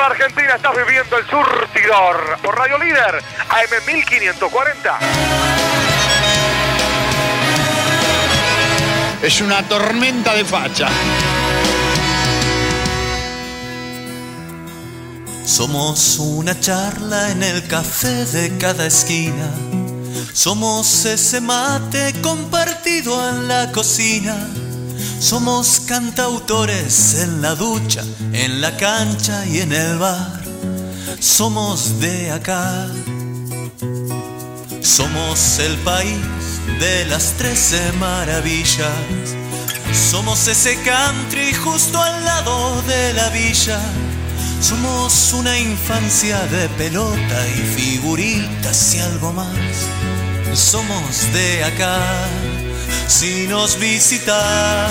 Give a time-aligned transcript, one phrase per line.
[0.00, 4.98] toda Argentina estás viviendo el surtidor por Radio Líder AM 1540.
[9.22, 10.88] Es una tormenta de facha.
[15.44, 19.50] Somos una charla en el café de cada esquina.
[20.32, 24.48] Somos ese mate compartido en la cocina.
[25.20, 28.02] Somos cantautores en la ducha,
[28.32, 30.40] en la cancha y en el bar.
[31.20, 32.88] Somos de acá.
[34.80, 36.16] Somos el país
[36.80, 38.88] de las trece maravillas.
[39.92, 43.78] Somos ese country justo al lado de la villa.
[44.62, 49.48] Somos una infancia de pelota y figuritas y algo más.
[50.54, 52.00] Somos de acá.
[53.06, 54.90] Si nos visitas,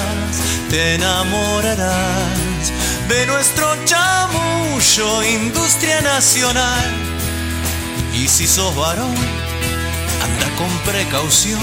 [0.69, 2.71] te enamorarás
[3.07, 6.85] de nuestro chamullo, industria nacional.
[8.13, 9.15] Y si sos varón,
[10.23, 11.59] anda con precaución.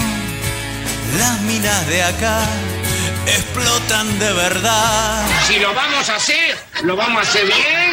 [1.19, 2.41] Las minas de acá
[3.27, 5.25] explotan de verdad.
[5.47, 7.93] Si lo vamos a hacer, lo vamos a hacer bien.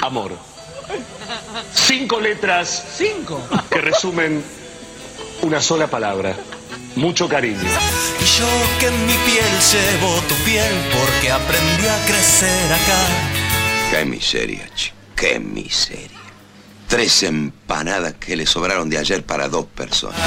[0.00, 0.36] Amor.
[1.74, 2.84] Cinco letras.
[2.96, 3.40] Cinco.
[3.70, 4.42] Que resumen
[5.42, 6.36] una sola palabra.
[6.96, 7.58] Mucho cariño.
[7.58, 8.46] Y yo
[8.78, 13.06] que en mi piel llevo tu piel porque aprendí a crecer acá.
[13.90, 14.96] Qué miseria, chico.
[15.16, 16.08] Qué miseria.
[16.88, 20.20] Tres empanadas que le sobraron de ayer para dos personas.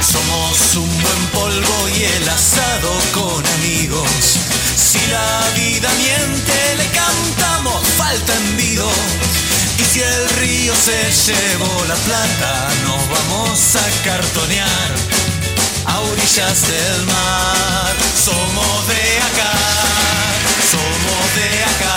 [0.00, 4.38] Somos un buen polvo y el asado con amigos.
[4.76, 8.90] Si la vida miente, le cantamos falta envido.
[9.80, 14.90] Y si el río se llevó la plata, nos vamos a cartonear
[15.86, 17.96] a orillas del mar.
[18.14, 19.52] Somos de acá,
[20.70, 21.96] somos de acá,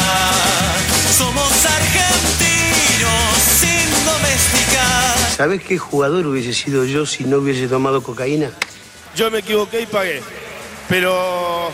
[1.18, 5.36] somos argentinos sin domesticar.
[5.36, 8.52] ¿Sabes qué jugador hubiese sido yo si no hubiese tomado cocaína?
[9.14, 10.24] Yo me equivoqué y pagué.
[10.88, 11.70] Pero.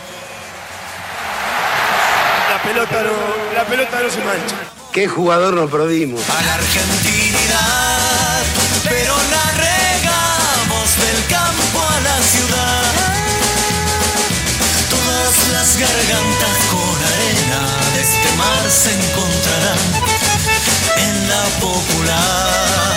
[2.50, 4.79] La pelota no, la pelota no se mancha.
[4.92, 6.20] ¿Qué jugador nos perdimos?
[6.28, 8.42] a la argentinidad,
[8.88, 12.92] pero la regamos del campo a la ciudad.
[14.90, 17.62] Todas las gargantas con arena
[17.94, 19.78] de este mar se encontrarán
[20.96, 22.90] en la popular.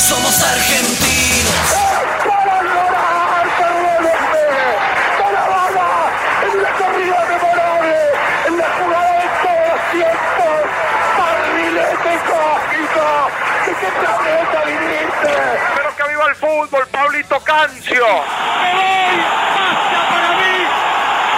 [0.00, 1.87] Somos argentinos.
[16.28, 18.04] El fútbol, Pablito Cancio.
[18.04, 19.16] ¡Me voy!
[19.56, 20.56] ¡Basta para mí!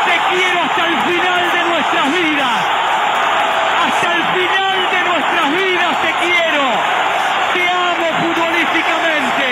[0.07, 2.59] ¡Te quiero hasta el final de nuestras vidas!
[3.87, 6.65] ¡Hasta el final de nuestras vidas te quiero!
[7.55, 9.47] ¡Te amo futbolísticamente!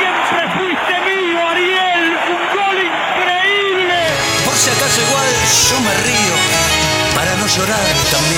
[0.00, 2.06] ¡Siempre fuiste mío, Ariel!
[2.16, 3.98] ¡Un gol increíble!
[4.46, 5.28] Por si acaso igual
[5.68, 6.36] yo me río
[7.14, 8.35] para no llorar también.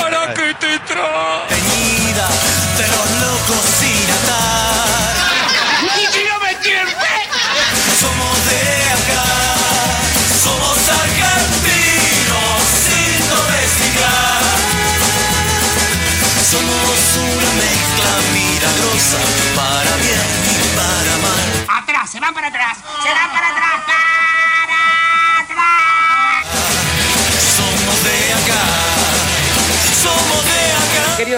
[0.00, 1.63] ¿Para qué te traes?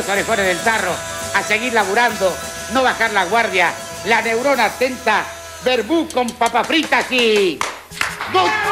[0.07, 0.93] Queridos orejones del tarro,
[1.35, 2.33] a seguir laburando,
[2.73, 3.73] no bajar la guardia,
[4.05, 5.25] la neurona atenta,
[5.65, 7.59] verbú con papas fritas y...
[7.59, 8.69] ¡Que viva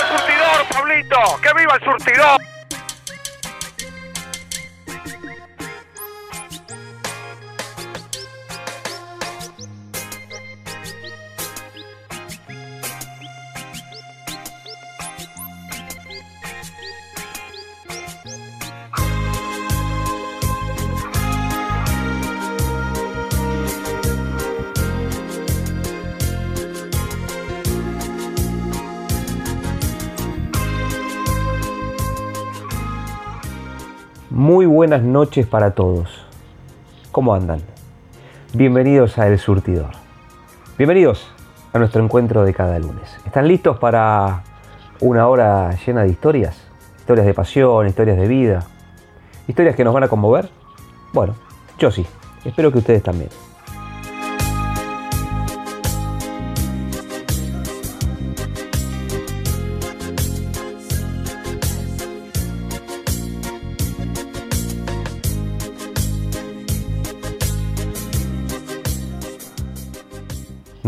[0.00, 1.40] el surtidor, Pablito!
[1.40, 2.49] ¡Que viva el surtidor!
[34.80, 36.08] Buenas noches para todos.
[37.12, 37.60] ¿Cómo andan?
[38.54, 39.90] Bienvenidos a El Surtidor.
[40.78, 41.30] Bienvenidos
[41.74, 43.14] a nuestro encuentro de cada lunes.
[43.26, 44.42] ¿Están listos para
[45.00, 46.56] una hora llena de historias?
[46.98, 48.64] Historias de pasión, historias de vida,
[49.46, 50.48] historias que nos van a conmover.
[51.12, 51.34] Bueno,
[51.78, 52.06] yo sí.
[52.46, 53.28] Espero que ustedes también.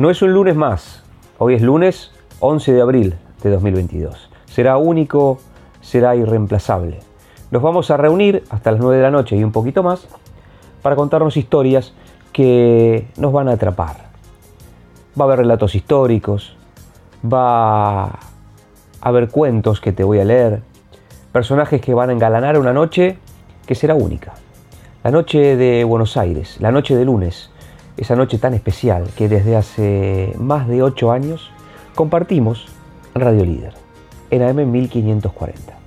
[0.02, 1.04] No es un lunes más,
[1.38, 2.10] hoy es lunes
[2.40, 4.31] 11 de abril de 2022.
[4.46, 5.38] Será único,
[5.81, 6.99] será irreemplazable.
[7.52, 10.08] Nos vamos a reunir hasta las 9 de la noche y un poquito más
[10.82, 11.94] para contarnos historias
[12.32, 13.94] que nos van a atrapar.
[15.16, 16.56] Va a haber relatos históricos,
[17.25, 18.19] va a
[19.02, 20.62] haber cuentos que te voy a leer,
[21.31, 23.19] personajes que van a engalanar una noche
[23.66, 24.34] que será única.
[25.04, 27.51] La noche de Buenos Aires, la noche de lunes,
[27.96, 31.50] esa noche tan especial que desde hace más de ocho años
[31.94, 32.68] compartimos
[33.14, 33.74] Radio Líder,
[34.30, 35.81] en AM 1540.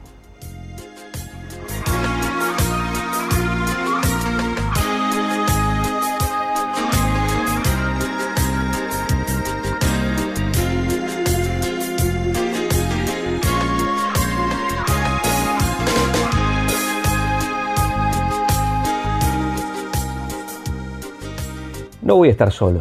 [22.16, 22.80] Voy a estar solo.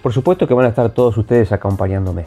[0.00, 2.26] Por supuesto que van a estar todos ustedes acompañándome.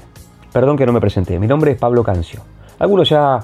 [0.51, 1.39] Perdón que no me presenté.
[1.39, 2.41] Mi nombre es Pablo Cancio.
[2.79, 3.39] Algunos ya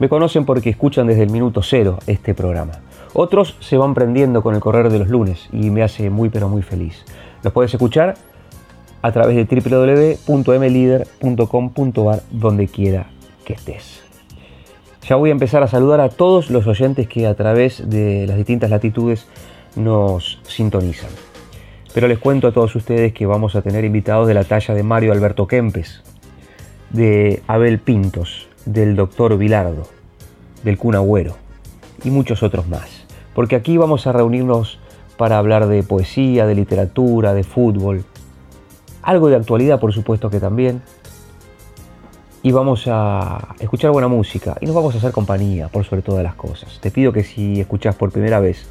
[0.00, 2.72] me conocen porque escuchan desde el minuto cero este programa.
[3.14, 6.48] Otros se van prendiendo con el correr de los lunes y me hace muy pero
[6.48, 7.04] muy feliz.
[7.44, 8.16] Los puedes escuchar
[9.00, 9.44] a través de
[10.26, 13.06] www.mlider.com.ar donde quiera
[13.44, 14.02] que estés.
[15.08, 18.36] Ya voy a empezar a saludar a todos los oyentes que a través de las
[18.36, 19.28] distintas latitudes
[19.76, 21.10] nos sintonizan.
[21.96, 24.82] Pero les cuento a todos ustedes que vamos a tener invitados de la talla de
[24.82, 26.02] Mario Alberto Kempes,
[26.90, 29.84] de Abel Pintos, del doctor Vilardo,
[30.62, 31.38] del Kun Agüero
[32.04, 33.06] y muchos otros más.
[33.34, 34.78] Porque aquí vamos a reunirnos
[35.16, 38.04] para hablar de poesía, de literatura, de fútbol,
[39.00, 40.82] algo de actualidad por supuesto que también.
[42.42, 46.22] Y vamos a escuchar buena música y nos vamos a hacer compañía por sobre todas
[46.22, 46.78] las cosas.
[46.78, 48.68] Te pido que si escuchas por primera vez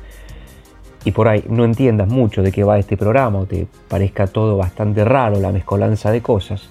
[1.06, 4.58] y por ahí no entiendas mucho de qué va este programa o te parezca todo
[4.58, 6.70] bastante raro, la mezcolanza de cosas,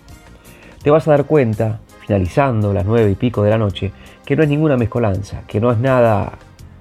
[0.83, 3.93] te vas a dar cuenta, finalizando las nueve y pico de la noche,
[4.27, 6.33] que no es ninguna mezcolanza, que no es nada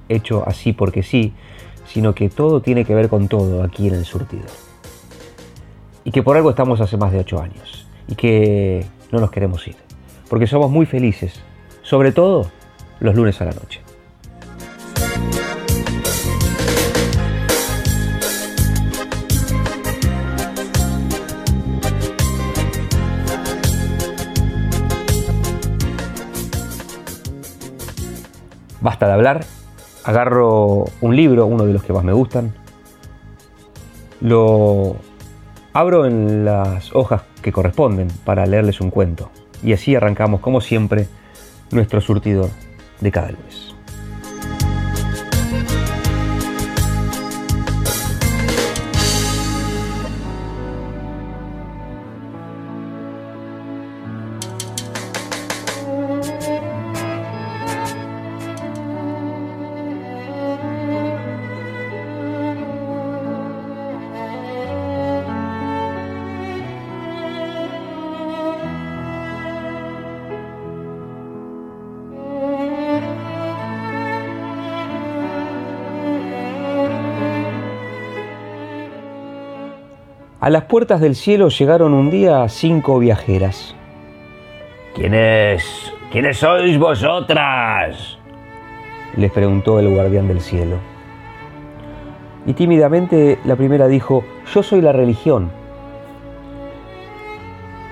[0.09, 1.31] hecho así porque sí,
[1.87, 4.47] sino que todo tiene que ver con todo aquí en el surtido.
[6.03, 9.65] Y que por algo estamos hace más de ocho años y que no nos queremos
[9.67, 9.75] ir,
[10.27, 11.39] porque somos muy felices,
[11.83, 12.49] sobre todo
[12.99, 13.79] los lunes a la noche.
[28.83, 29.45] Basta de hablar,
[30.03, 32.53] agarro un libro, uno de los que más me gustan,
[34.19, 34.97] lo
[35.71, 39.31] abro en las hojas que corresponden para leerles un cuento.
[39.63, 41.07] Y así arrancamos, como siempre,
[41.71, 42.49] nuestro surtido
[42.99, 43.62] de cada lunes.
[80.43, 83.73] A las puertas del cielo llegaron un día cinco viajeras.
[84.93, 85.93] ¿Quiénes?
[86.11, 88.17] ¿Quiénes sois vosotras?
[89.15, 90.79] les preguntó el guardián del cielo.
[92.45, 95.49] Y tímidamente la primera dijo, yo soy la religión.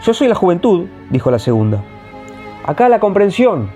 [0.03, 1.81] Yo soy la juventud, dijo la segunda.
[2.65, 3.72] Acá la comprensión,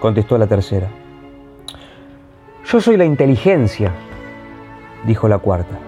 [0.00, 0.88] contestó la tercera.
[2.64, 3.92] Yo soy la inteligencia,
[5.06, 5.78] dijo la cuarta.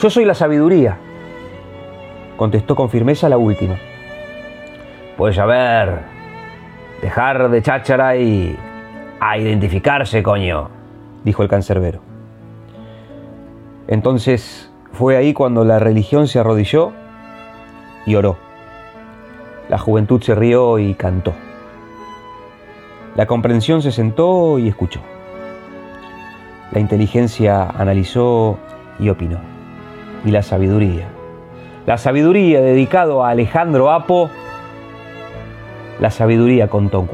[0.00, 0.98] Yo soy la sabiduría,
[2.36, 3.76] contestó con firmeza la última.
[5.16, 6.00] Pues a ver,
[7.00, 8.58] dejar de cháchara y
[9.18, 10.68] a identificarse, coño,
[11.24, 12.00] dijo el cancerbero.
[13.88, 16.92] Entonces fue ahí cuando la religión se arrodilló
[18.04, 18.36] y oró.
[19.70, 21.32] La juventud se rió y cantó.
[23.14, 25.00] La comprensión se sentó y escuchó.
[26.70, 28.58] La inteligencia analizó
[28.98, 29.55] y opinó.
[30.26, 31.08] Y la sabiduría.
[31.86, 34.28] La sabiduría dedicado a Alejandro Apo,
[36.00, 37.06] la sabiduría contó un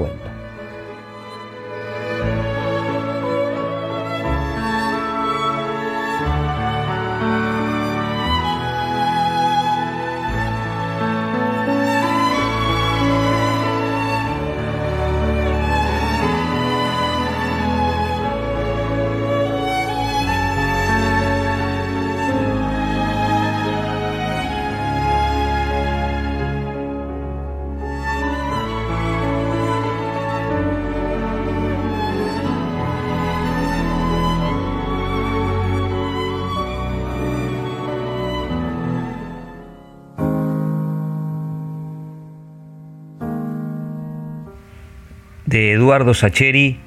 [45.83, 46.79] Eduardo Sacheri,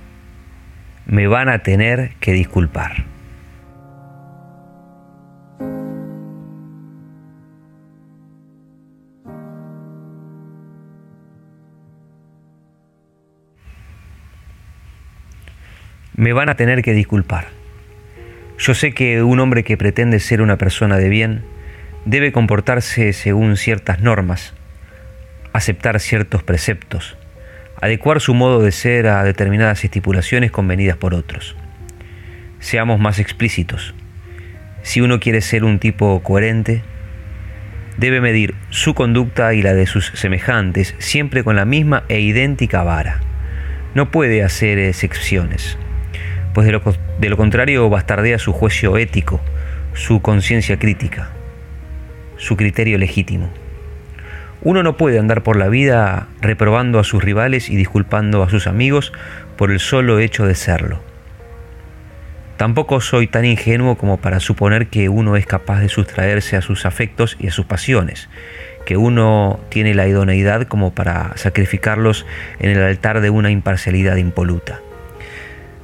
[1.06, 3.04] me van a tener que disculpar.
[16.16, 17.48] Me van a tener que disculpar.
[18.58, 21.44] Yo sé que un hombre que pretende ser una persona de bien
[22.06, 24.54] debe comportarse según ciertas normas,
[25.52, 27.18] aceptar ciertos preceptos,
[27.86, 31.56] adecuar su modo de ser a determinadas estipulaciones convenidas por otros.
[32.60, 33.94] Seamos más explícitos.
[34.82, 36.82] Si uno quiere ser un tipo coherente,
[37.98, 42.84] debe medir su conducta y la de sus semejantes siempre con la misma e idéntica
[42.84, 43.22] vara.
[43.94, 45.78] No puede hacer excepciones,
[46.54, 46.82] pues de lo,
[47.20, 49.42] de lo contrario bastardea su juicio ético,
[49.94, 51.30] su conciencia crítica,
[52.38, 53.50] su criterio legítimo.
[54.66, 58.66] Uno no puede andar por la vida reprobando a sus rivales y disculpando a sus
[58.66, 59.14] amigos
[59.58, 61.02] por el solo hecho de serlo.
[62.58, 66.88] Tampoco soy tan ingenuo como para suponer que uno es capaz de sustraerse a sus
[66.88, 68.28] afectos y a sus pasiones,
[68.88, 72.26] que uno tiene la idoneidad como para sacrificarlos
[72.58, 74.80] en el altar de una imparcialidad impoluta.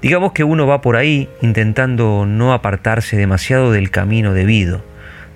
[0.01, 4.83] Digamos que uno va por ahí intentando no apartarse demasiado del camino debido,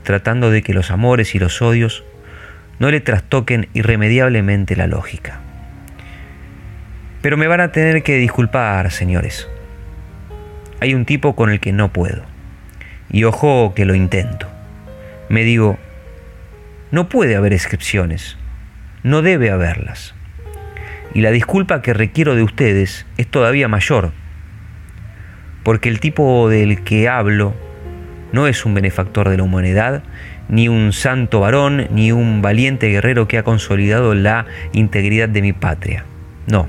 [0.02, 2.04] tratando de que los amores y los odios
[2.79, 5.39] no le trastoquen irremediablemente la lógica.
[7.22, 9.50] Pero me van a tener que disculpar, señores.
[10.79, 12.24] Hay un tipo con el que no puedo.
[13.10, 14.48] Y ojo que lo intento.
[15.29, 15.79] Me digo,
[16.91, 18.38] no puede haber excepciones.
[19.03, 20.13] No debe haberlas.
[21.13, 24.12] Y la disculpa que requiero de ustedes es todavía mayor.
[25.63, 27.55] Porque el tipo del que hablo
[28.34, 30.03] no es un benefactor de la humanidad,
[30.50, 35.54] ni un santo varón, ni un valiente guerrero que ha consolidado la integridad de mi
[35.54, 36.06] patria.
[36.48, 36.68] No,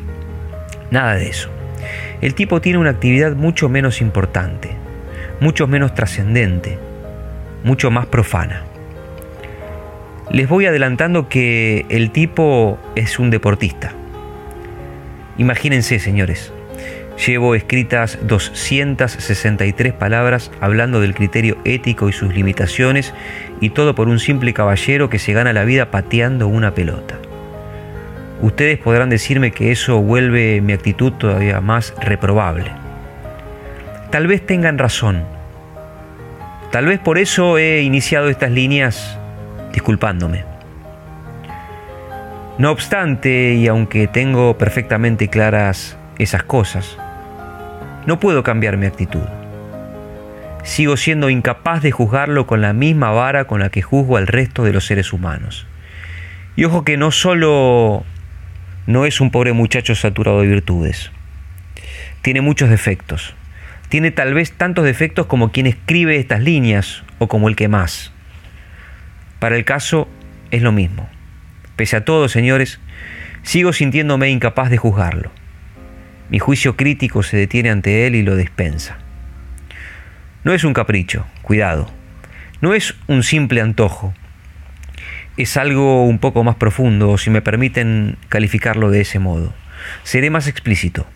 [0.90, 1.50] nada de eso.
[2.20, 4.70] El tipo tiene una actividad mucho menos importante,
[5.40, 6.78] mucho menos trascendente,
[7.64, 8.64] mucho más profana.
[10.30, 13.92] Les voy adelantando que el tipo es un deportista.
[15.38, 16.52] Imagínense, señores,
[17.24, 23.14] Llevo escritas 263 palabras hablando del criterio ético y sus limitaciones
[23.60, 27.16] y todo por un simple caballero que se gana la vida pateando una pelota.
[28.42, 32.70] Ustedes podrán decirme que eso vuelve mi actitud todavía más reprobable.
[34.10, 35.24] Tal vez tengan razón.
[36.70, 39.18] Tal vez por eso he iniciado estas líneas
[39.72, 40.44] disculpándome.
[42.58, 46.98] No obstante, y aunque tengo perfectamente claras esas cosas,
[48.06, 49.24] no puedo cambiar mi actitud.
[50.62, 54.64] Sigo siendo incapaz de juzgarlo con la misma vara con la que juzgo al resto
[54.64, 55.66] de los seres humanos.
[56.56, 58.04] Y ojo que no solo
[58.86, 61.10] no es un pobre muchacho saturado de virtudes,
[62.22, 63.34] tiene muchos defectos.
[63.88, 68.12] Tiene tal vez tantos defectos como quien escribe estas líneas o como el que más.
[69.38, 70.08] Para el caso
[70.50, 71.08] es lo mismo.
[71.76, 72.80] Pese a todo, señores,
[73.42, 75.30] sigo sintiéndome incapaz de juzgarlo.
[76.28, 78.98] Mi juicio crítico se detiene ante él y lo dispensa.
[80.42, 81.88] No es un capricho, cuidado.
[82.60, 84.14] No es un simple antojo.
[85.36, 89.54] Es algo un poco más profundo, si me permiten calificarlo de ese modo.
[90.02, 91.06] Seré más explícito.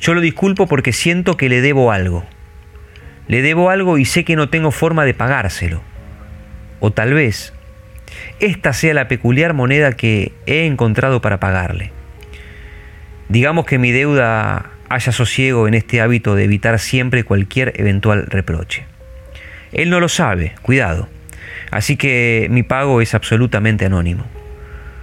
[0.00, 2.26] Yo lo disculpo porque siento que le debo algo.
[3.28, 5.82] Le debo algo y sé que no tengo forma de pagárselo.
[6.80, 7.54] O tal vez
[8.40, 11.93] esta sea la peculiar moneda que he encontrado para pagarle.
[13.34, 18.84] Digamos que mi deuda haya sosiego en este hábito de evitar siempre cualquier eventual reproche.
[19.72, 21.08] Él no lo sabe, cuidado.
[21.72, 24.24] Así que mi pago es absolutamente anónimo.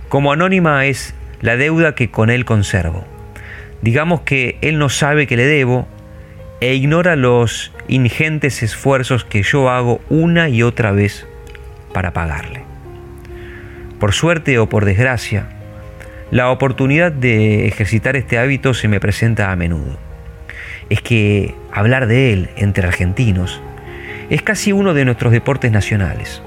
[0.07, 3.05] Como anónima es la deuda que con él conservo.
[3.81, 5.85] Digamos que él no sabe que le debo
[6.61, 11.27] e ignora los ingentes esfuerzos que yo hago una y otra vez
[11.93, 12.63] para pagarle.
[13.99, 15.49] Por suerte o por desgracia,
[16.31, 19.97] la oportunidad de ejercitar este hábito se me presenta a menudo.
[20.89, 23.61] Es que hablar de él entre argentinos
[24.29, 26.41] es casi uno de nuestros deportes nacionales.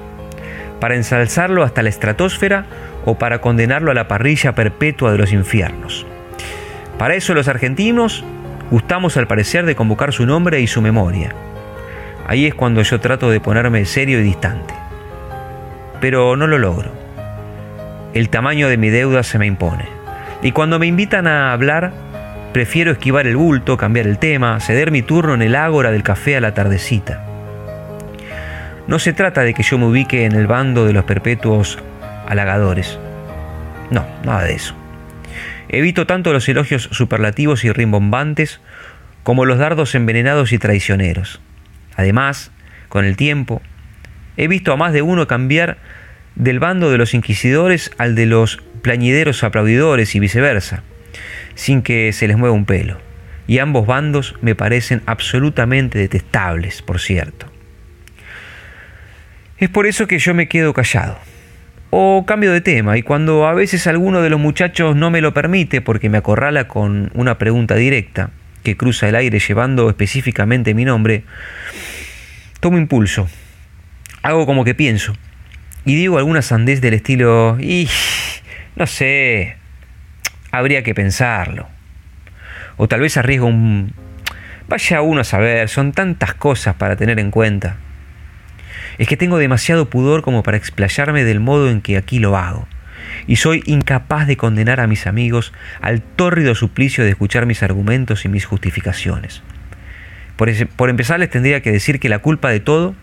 [0.81, 2.65] Para ensalzarlo hasta la estratosfera
[3.05, 6.07] o para condenarlo a la parrilla perpetua de los infiernos.
[6.99, 8.25] Para eso los argentinos
[8.71, 11.35] gustamos al parecer de convocar su nombre y su memoria.
[12.27, 14.73] Ahí es cuando yo trato de ponerme serio y distante.
[16.01, 17.04] Pero no lo logro.
[18.15, 19.89] El tamaño de mi deuda se me impone.
[20.41, 21.93] Y cuando me invitan a hablar,
[22.53, 26.37] prefiero esquivar el bulto, cambiar el tema, ceder mi turno en el ágora del café
[26.37, 27.27] a la tardecita.
[28.87, 31.81] No se trata de que yo me ubique en el bando de los perpetuos
[32.29, 33.01] halagadores.
[33.91, 34.77] No, nada de eso.
[35.69, 38.61] Evito tanto los elogios superlativos y rimbombantes
[39.25, 41.41] como los dardos envenenados y traicioneros.
[41.97, 42.53] Además,
[42.89, 43.61] con el tiempo,
[44.37, 45.79] he visto a más de uno cambiar
[46.37, 50.83] del bando de los inquisidores al de los plañideros aplaudidores y viceversa,
[51.55, 52.99] sin que se les mueva un pelo.
[53.47, 57.47] Y ambos bandos me parecen absolutamente detestables, por cierto.
[59.59, 61.19] Es por eso que yo me quedo callado
[61.91, 65.33] o cambio de tema y cuando a veces alguno de los muchachos no me lo
[65.33, 68.31] permite porque me acorrala con una pregunta directa
[68.65, 71.23] que cruza el aire llevando específicamente mi nombre,
[72.59, 73.29] tomo impulso,
[74.23, 75.15] hago como que pienso
[75.85, 77.89] y digo alguna sandez del estilo, y
[78.77, 79.57] no sé,
[80.51, 81.69] habría que pensarlo.
[82.77, 83.93] O tal vez arriesgo un...
[84.67, 87.77] Vaya uno a saber, son tantas cosas para tener en cuenta
[88.99, 92.67] es que tengo demasiado pudor como para explayarme del modo en que aquí lo hago.
[93.27, 98.25] Y soy incapaz de condenar a mis amigos al tórrido suplicio de escuchar mis argumentos
[98.25, 99.43] y mis justificaciones.
[100.37, 102.95] Por, por empezar les tendría que decir que la culpa de todo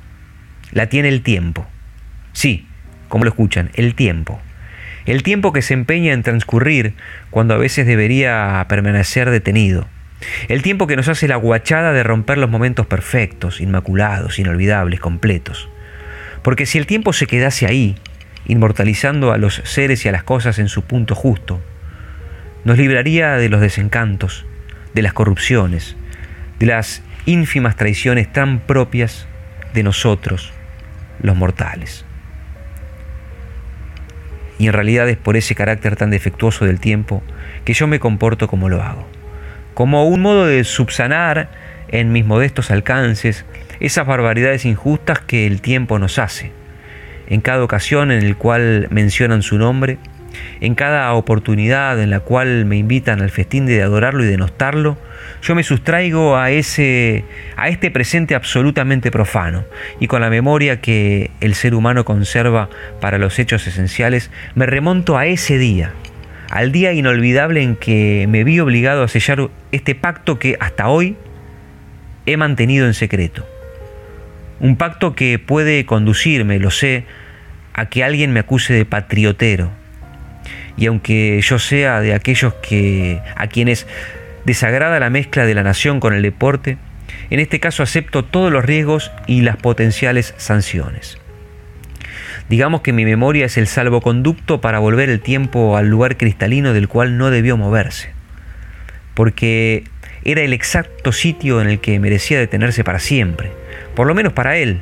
[0.72, 1.68] la tiene el tiempo.
[2.34, 2.68] Sí,
[3.12, 4.40] como lo escuchan, el tiempo.
[5.06, 6.94] El tiempo que se empeña en transcurrir
[7.30, 9.86] cuando a veces debería permanecer detenido.
[10.48, 15.68] El tiempo que nos hace la guachada de romper los momentos perfectos, inmaculados, inolvidables, completos.
[16.42, 17.98] Porque si el tiempo se quedase ahí,
[18.46, 21.62] inmortalizando a los seres y a las cosas en su punto justo,
[22.64, 24.46] nos libraría de los desencantos,
[24.94, 25.98] de las corrupciones,
[26.60, 29.28] de las ínfimas traiciones tan propias
[29.74, 30.54] de nosotros,
[31.22, 32.06] los mortales.
[34.62, 37.24] Y en realidad es por ese carácter tan defectuoso del tiempo
[37.66, 39.08] que yo me comporto como lo hago,
[39.74, 41.50] como un modo de subsanar
[41.88, 43.44] en mis modestos alcances
[43.80, 46.52] esas barbaridades injustas que el tiempo nos hace.
[47.26, 49.98] En cada ocasión en el cual mencionan su nombre,
[50.60, 54.98] en cada oportunidad en la cual me invitan al festín de adorarlo y de nostarlo,
[55.42, 59.66] yo me sustraigo a ese a este presente absolutamente profano
[60.00, 65.18] y con la memoria que el ser humano conserva para los hechos esenciales, me remonto
[65.18, 65.94] a ese día,
[66.50, 71.16] al día inolvidable en que me vi obligado a sellar este pacto que hasta hoy
[72.26, 73.46] he mantenido en secreto.
[74.60, 77.06] Un pacto que puede conducirme, lo sé,
[77.74, 79.72] a que alguien me acuse de patriotero.
[80.78, 83.88] Y aunque yo sea de aquellos que a quienes
[84.46, 86.78] desagrada la mezcla de la nación con el deporte,
[87.30, 91.18] en este caso acepto todos los riesgos y las potenciales sanciones.
[92.50, 96.90] Digamos que mi memoria es el salvoconducto para volver el tiempo al lugar cristalino del
[96.90, 98.10] cual no debió moverse,
[99.14, 99.86] porque
[100.26, 103.52] era el exacto sitio en el que merecía detenerse para siempre,
[103.96, 104.82] por lo menos para él,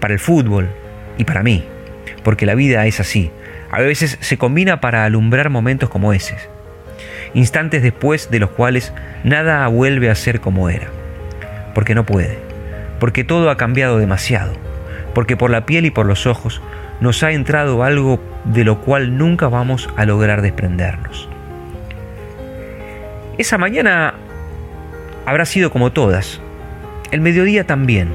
[0.00, 0.68] para el fútbol
[1.16, 1.64] y para mí,
[2.22, 3.30] porque la vida es así.
[3.70, 6.36] A veces se combina para alumbrar momentos como ese,
[7.34, 8.92] instantes después de los cuales
[9.24, 10.86] nada vuelve a ser como era,
[11.74, 12.38] porque no puede,
[13.00, 14.52] porque todo ha cambiado demasiado,
[15.14, 16.62] porque por la piel y por los ojos
[17.00, 21.28] nos ha entrado algo de lo cual nunca vamos a lograr desprendernos.
[23.38, 24.14] Esa mañana
[25.26, 26.40] habrá sido como todas,
[27.10, 28.14] el mediodía también.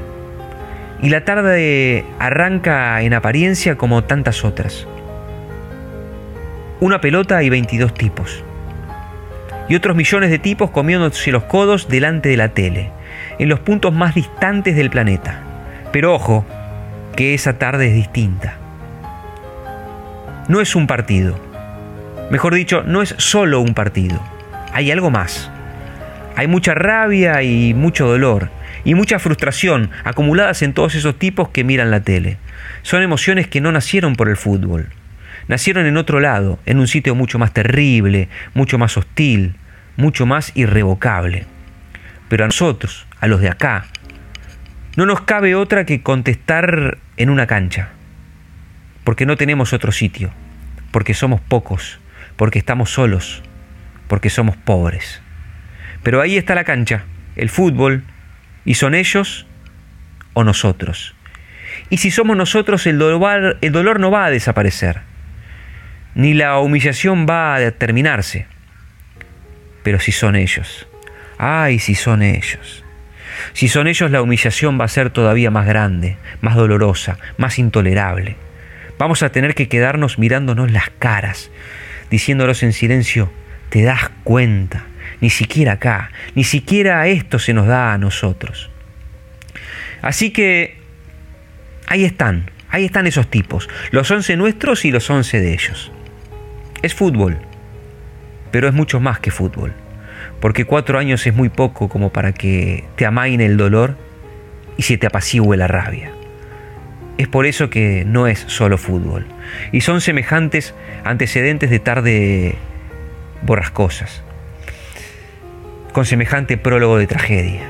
[1.00, 4.86] Y la tarde arranca en apariencia como tantas otras.
[6.82, 8.42] Una pelota y 22 tipos.
[9.68, 12.90] Y otros millones de tipos comiéndose los codos delante de la tele,
[13.38, 15.42] en los puntos más distantes del planeta.
[15.92, 16.44] Pero ojo,
[17.14, 18.56] que esa tarde es distinta.
[20.48, 21.38] No es un partido.
[22.32, 24.20] Mejor dicho, no es solo un partido.
[24.72, 25.52] Hay algo más.
[26.34, 28.50] Hay mucha rabia y mucho dolor
[28.82, 32.38] y mucha frustración acumuladas en todos esos tipos que miran la tele.
[32.82, 34.88] Son emociones que no nacieron por el fútbol.
[35.48, 39.56] Nacieron en otro lado, en un sitio mucho más terrible, mucho más hostil,
[39.96, 41.46] mucho más irrevocable.
[42.28, 43.86] Pero a nosotros, a los de acá,
[44.96, 47.90] no nos cabe otra que contestar en una cancha,
[49.04, 50.30] porque no tenemos otro sitio,
[50.90, 51.98] porque somos pocos,
[52.36, 53.42] porque estamos solos,
[54.08, 55.22] porque somos pobres.
[56.02, 57.04] Pero ahí está la cancha,
[57.36, 58.02] el fútbol,
[58.64, 59.46] y son ellos
[60.34, 61.14] o nosotros.
[61.90, 65.00] Y si somos nosotros, el dolor, el dolor no va a desaparecer,
[66.14, 68.46] ni la humillación va a terminarse.
[69.82, 70.86] Pero si son ellos,
[71.38, 72.84] ay, si son ellos.
[73.52, 78.36] Si son ellos, la humillación va a ser todavía más grande, más dolorosa, más intolerable.
[78.98, 81.50] Vamos a tener que quedarnos mirándonos las caras,
[82.10, 83.32] diciéndolos en silencio,
[83.70, 84.86] ¿te das cuenta?
[85.20, 88.70] Ni siquiera acá, ni siquiera esto se nos da a nosotros.
[90.02, 90.78] Así que
[91.86, 95.92] ahí están, ahí están esos tipos, los once nuestros y los once de ellos.
[96.82, 97.38] Es fútbol,
[98.50, 99.72] pero es mucho más que fútbol
[100.42, 103.96] porque cuatro años es muy poco como para que te amaine el dolor
[104.76, 106.10] y se te apacigüe la rabia.
[107.18, 109.26] Es por eso que no es solo fútbol,
[109.70, 112.54] y son semejantes antecedentes de tarde
[113.42, 114.22] borrascosas,
[115.92, 117.62] con semejante prólogo de tragedia.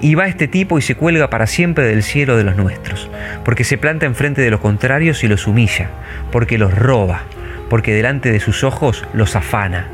[0.00, 3.08] Y va este tipo y se cuelga para siempre del cielo de los nuestros,
[3.44, 5.90] porque se planta enfrente de los contrarios y los humilla,
[6.32, 7.22] porque los roba,
[7.70, 9.86] porque delante de sus ojos los afana.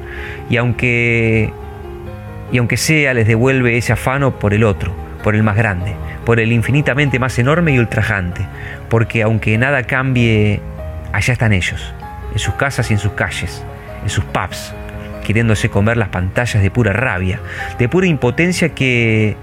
[0.50, 1.52] Y aunque
[2.50, 6.40] y aunque sea les devuelve ese afano por el otro, por el más grande, por
[6.40, 8.46] el infinitamente más enorme y ultrajante,
[8.88, 10.60] porque aunque nada cambie,
[11.12, 11.94] allá están ellos,
[12.32, 13.64] en sus casas y en sus calles,
[14.02, 14.72] en sus pubs,
[15.24, 17.40] queriéndose comer las pantallas de pura rabia,
[17.78, 19.36] de pura impotencia que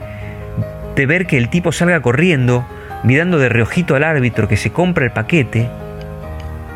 [0.95, 2.65] de ver que el tipo salga corriendo,
[3.03, 5.67] mirando de reojito al árbitro que se compra el paquete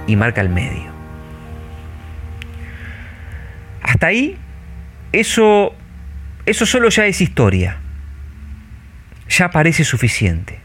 [0.07, 0.96] y marca el medio.
[3.87, 4.37] Hasta ahí,
[5.11, 5.73] eso
[6.47, 7.77] eso solo ya es historia.
[9.27, 10.59] Ya parece suficiente.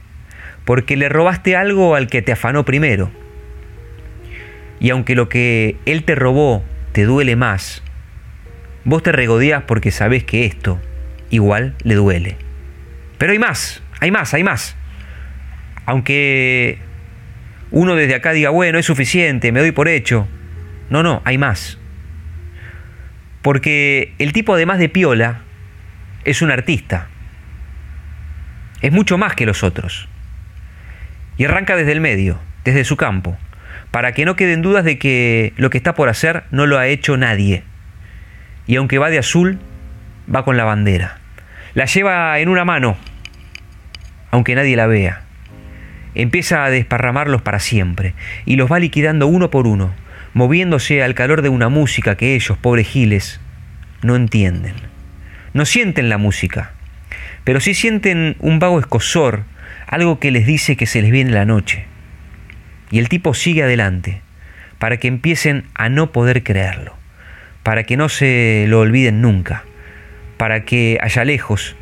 [0.64, 3.10] Porque le robaste algo al que te afanó primero.
[4.78, 7.82] Y aunque lo que él te robó te duele más,
[8.84, 10.80] vos te regodeás porque sabés que esto
[11.30, 12.36] igual le duele.
[13.18, 14.76] Pero hay más, hay más, hay más.
[15.84, 16.78] Aunque
[17.72, 20.28] uno desde acá diga, bueno, es suficiente, me doy por hecho.
[20.90, 21.78] No, no, hay más.
[23.42, 25.42] Porque el tipo además de piola,
[26.24, 27.08] es un artista.
[28.80, 30.08] Es mucho más que los otros.
[31.36, 33.36] Y arranca desde el medio, desde su campo,
[33.90, 36.86] para que no queden dudas de que lo que está por hacer no lo ha
[36.86, 37.64] hecho nadie.
[38.66, 39.58] Y aunque va de azul,
[40.32, 41.18] va con la bandera.
[41.74, 42.96] La lleva en una mano,
[44.30, 45.22] aunque nadie la vea.
[46.14, 49.94] Empieza a desparramarlos para siempre y los va liquidando uno por uno,
[50.34, 53.40] moviéndose al calor de una música que ellos, pobres giles,
[54.02, 54.92] no entienden
[55.54, 56.72] no sienten la música,
[57.44, 59.44] pero sí sienten un vago escosor,
[59.86, 61.84] algo que les dice que se les viene la noche.
[62.90, 64.22] Y el tipo sigue adelante,
[64.78, 66.96] para que empiecen a no poder creerlo,
[67.62, 69.64] para que no se lo olviden nunca,
[70.36, 71.76] para que allá lejos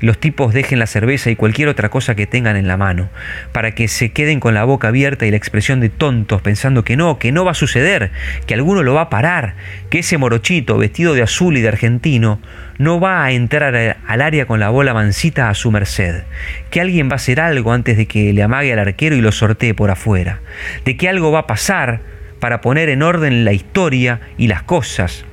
[0.00, 3.08] los tipos dejen la cerveza y cualquier otra cosa que tengan en la mano,
[3.52, 6.96] para que se queden con la boca abierta y la expresión de tontos pensando que
[6.96, 8.10] no, que no va a suceder,
[8.46, 9.54] que alguno lo va a parar,
[9.90, 12.40] que ese morochito vestido de azul y de argentino
[12.78, 13.74] no va a entrar
[14.06, 16.24] al área con la bola mansita a su merced,
[16.70, 19.32] que alguien va a hacer algo antes de que le amague al arquero y lo
[19.32, 20.40] sortee por afuera,
[20.84, 22.00] de que algo va a pasar
[22.40, 25.24] para poner en orden la historia y las cosas,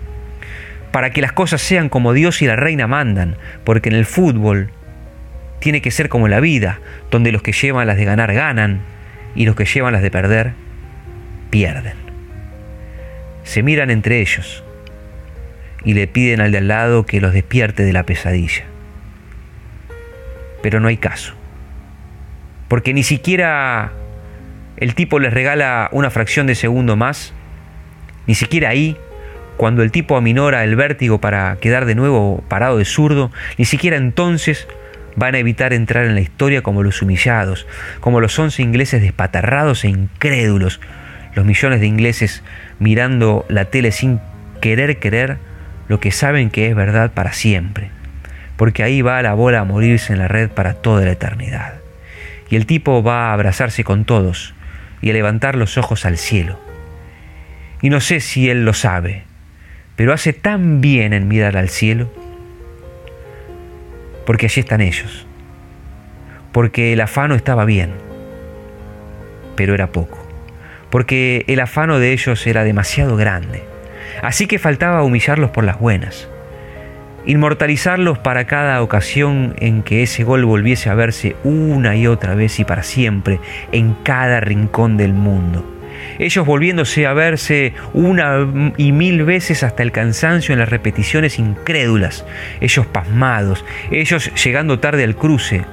[0.94, 4.70] para que las cosas sean como Dios y la reina mandan, porque en el fútbol
[5.60, 8.82] tiene que ser como la vida, donde los que llevan las de ganar ganan
[9.34, 10.54] y los que llevan las de perder
[11.50, 11.96] pierden.
[13.44, 14.64] Se miran entre ellos
[15.84, 18.66] y le piden al de al lado que los despierte de la pesadilla.
[20.62, 21.34] Pero no hay caso,
[22.68, 23.94] porque ni siquiera
[24.78, 27.34] el tipo les regala una fracción de segundo más,
[28.28, 28.96] ni siquiera ahí
[29.58, 33.98] cuando el tipo aminora el vértigo para quedar de nuevo parado de zurdo, ni siquiera
[33.98, 34.68] entonces
[35.16, 37.68] van a evitar entrar en la historia como los humillados,
[38.00, 40.80] como los once ingleses despatarrados e incrédulos,
[41.36, 42.44] los millones de ingleses
[42.80, 44.20] mirando la tele sin
[44.62, 45.38] querer querer
[45.88, 47.89] lo que saben que es verdad para siempre,
[48.58, 51.76] porque ahí va la bola a morirse en la red para toda la eternidad.
[52.50, 54.54] Y el tipo va a abrazarse con todos
[55.02, 56.60] y a levantar los ojos al cielo.
[57.82, 59.24] Y no sé si él lo sabe,
[59.96, 62.10] pero hace tan bien en mirar al cielo,
[64.26, 65.28] porque allí están ellos,
[66.52, 67.92] porque el afano estaba bien,
[69.56, 70.18] pero era poco,
[70.90, 73.64] porque el afano de ellos era demasiado grande,
[74.22, 76.28] así que faltaba humillarlos por las buenas.
[77.26, 82.60] inmortalizarlos para cada ocasión en que ese gol volviese a verse una y otra vez
[82.60, 83.40] y para siempre
[83.72, 85.66] en cada rincón del mundo.
[86.20, 92.26] Ellos volviéndose a verse una y mil veces hasta el cansancio en las repeticiones incrédulas,
[92.62, 95.66] ellos pasmados, ellos llegando tarde al cruce,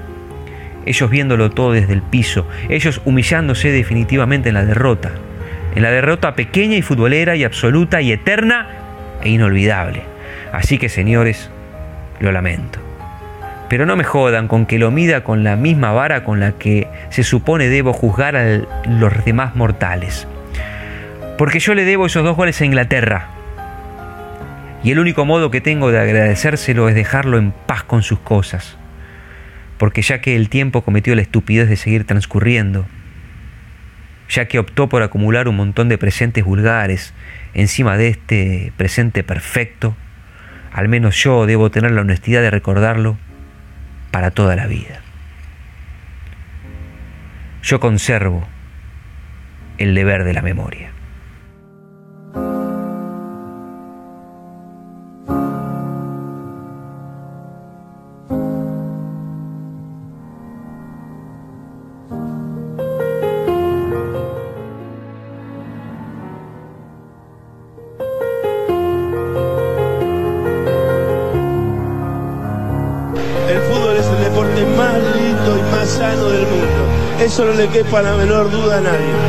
[0.87, 5.13] ellos viéndolo todo desde el piso, ellos humillándose definitivamente en la derrota,
[5.75, 8.69] en la derrota pequeña y futbolera y absoluta y eterna
[9.23, 10.03] e inolvidable.
[10.53, 11.51] Así que señores,
[12.19, 12.90] lo lamento.
[13.71, 16.89] Pero no me jodan con que lo mida con la misma vara con la que
[17.11, 20.27] se supone debo juzgar a los demás mortales.
[21.39, 23.29] Porque yo le debo esos dos goles a Inglaterra.
[24.83, 28.77] Y el único modo que tengo de agradecérselo es dejarlo en paz con sus cosas.
[29.79, 32.87] Porque ya que el tiempo cometió la estupidez de seguir transcurriendo,
[34.29, 37.15] ya que optó por acumular un montón de presentes vulgares
[37.55, 39.95] encima de este presente perfecto,
[40.73, 43.17] al menos yo debo tener la honestidad de recordarlo
[44.11, 45.01] para toda la vida.
[47.63, 48.47] Yo conservo
[49.79, 50.91] el deber de la memoria.
[77.83, 79.20] Quepa la menor duda nadie.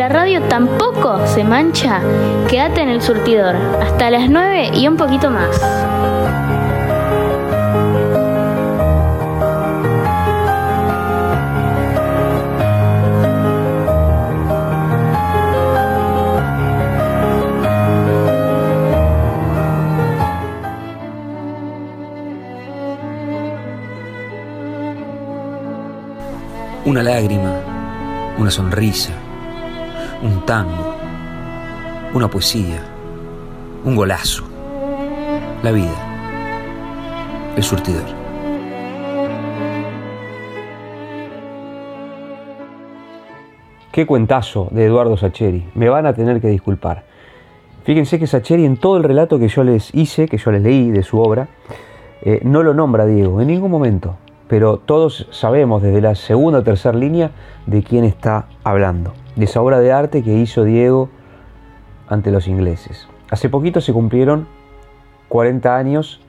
[0.00, 2.00] La radio tampoco se mancha,
[2.48, 5.60] quédate en el surtidor, hasta las 9 y un poquito más.
[26.86, 27.52] Una lágrima,
[28.38, 29.19] una sonrisa
[30.22, 30.94] un tango,
[32.12, 32.82] una poesía,
[33.84, 34.44] un golazo,
[35.62, 38.04] la vida, el surtidor.
[43.90, 45.66] Qué cuentazo de Eduardo Sacheri.
[45.74, 47.04] Me van a tener que disculpar.
[47.84, 50.90] Fíjense que Sacheri en todo el relato que yo les hice, que yo les leí
[50.90, 51.48] de su obra,
[52.22, 54.16] eh, no lo nombra Diego en ningún momento.
[54.48, 57.30] Pero todos sabemos desde la segunda o tercera línea
[57.66, 61.08] de quién está hablando de esa obra de arte que hizo Diego
[62.08, 63.08] ante los ingleses.
[63.30, 64.46] Hace poquito se cumplieron
[65.28, 66.20] 40 años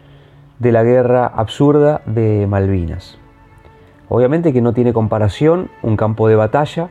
[0.59, 3.17] de la guerra absurda de Malvinas.
[4.07, 6.89] Obviamente que no tiene comparación un campo de batalla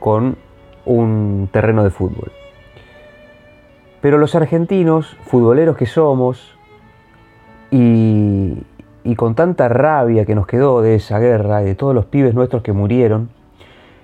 [0.00, 0.36] con
[0.84, 2.30] un terreno de fútbol.
[4.02, 6.58] Pero los argentinos, futboleros que somos,
[7.70, 8.64] y,
[9.02, 12.34] y con tanta rabia que nos quedó de esa guerra, y de todos los pibes
[12.34, 13.30] nuestros que murieron,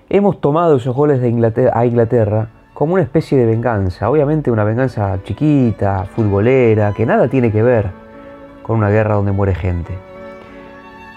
[0.09, 4.63] hemos tomado esos goles de Inglaterra, a Inglaterra como una especie de venganza, obviamente una
[4.63, 7.89] venganza chiquita, futbolera, que nada tiene que ver
[8.63, 9.97] con una guerra donde muere gente.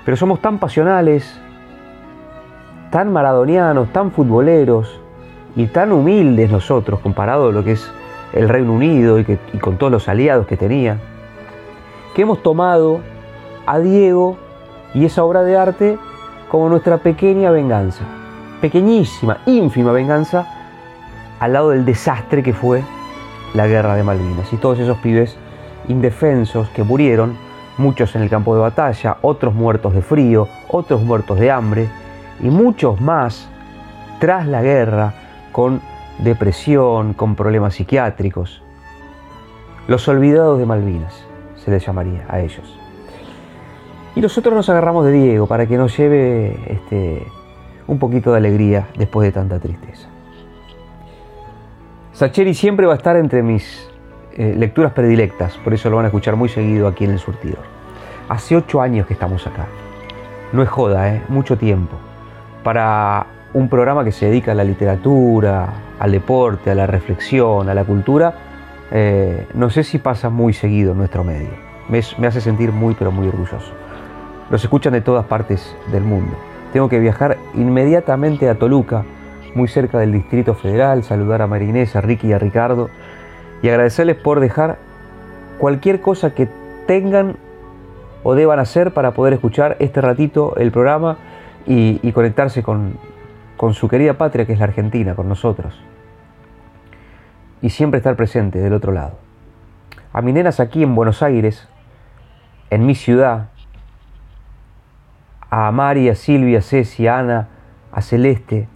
[0.04, 1.38] Pero somos tan pasionales,
[2.90, 5.00] tan maradonianos, tan futboleros
[5.56, 7.90] y tan humildes nosotros comparado a lo que es
[8.32, 10.98] el Reino Unido y, y con todos los aliados que tenía,
[12.14, 13.00] que hemos tomado
[13.66, 14.38] a Diego
[14.94, 15.98] y esa obra de arte
[16.48, 18.04] como nuestra pequeña venganza
[18.60, 20.46] pequeñísima, ínfima venganza
[21.40, 22.82] al lado del desastre que fue
[23.54, 24.52] la guerra de Malvinas.
[24.52, 25.36] Y todos esos pibes
[25.88, 27.36] indefensos que murieron,
[27.78, 31.88] muchos en el campo de batalla, otros muertos de frío, otros muertos de hambre,
[32.40, 33.48] y muchos más
[34.20, 35.14] tras la guerra
[35.52, 35.80] con
[36.18, 38.62] depresión, con problemas psiquiátricos.
[39.86, 41.24] Los olvidados de Malvinas,
[41.56, 42.78] se les llamaría a ellos.
[44.14, 47.26] Y nosotros nos agarramos de Diego para que nos lleve este,
[47.88, 50.08] un poquito de alegría después de tanta tristeza.
[52.12, 53.88] Sacheri siempre va a estar entre mis
[54.36, 57.62] eh, lecturas predilectas, por eso lo van a escuchar muy seguido aquí en el surtidor.
[58.28, 59.66] Hace ocho años que estamos acá.
[60.52, 61.22] No es joda, ¿eh?
[61.28, 61.96] mucho tiempo.
[62.62, 67.74] Para un programa que se dedica a la literatura, al deporte, a la reflexión, a
[67.74, 68.34] la cultura,
[68.90, 71.50] eh, no sé si pasa muy seguido en nuestro medio.
[71.88, 73.72] me hace sentir muy, pero muy orgulloso.
[74.50, 76.36] Los escuchan de todas partes del mundo
[76.72, 79.04] tengo que viajar inmediatamente a Toluca,
[79.54, 82.90] muy cerca del Distrito Federal, saludar a Marinés, a Ricky y a Ricardo
[83.62, 84.78] y agradecerles por dejar
[85.58, 86.48] cualquier cosa que
[86.86, 87.36] tengan
[88.22, 91.16] o deban hacer para poder escuchar este ratito el programa
[91.66, 92.94] y, conectarse con,
[93.56, 95.78] con su querida patria que es la Argentina, con nosotros.
[97.60, 99.18] Y siempre estar presente del otro lado.
[100.12, 101.68] A mis nenas aquí en Buenos Aires,
[102.70, 103.48] en mi ciudad,
[105.50, 107.48] a Mari, a Silvia, a Ceci, a Ana,
[107.92, 108.68] a Celeste,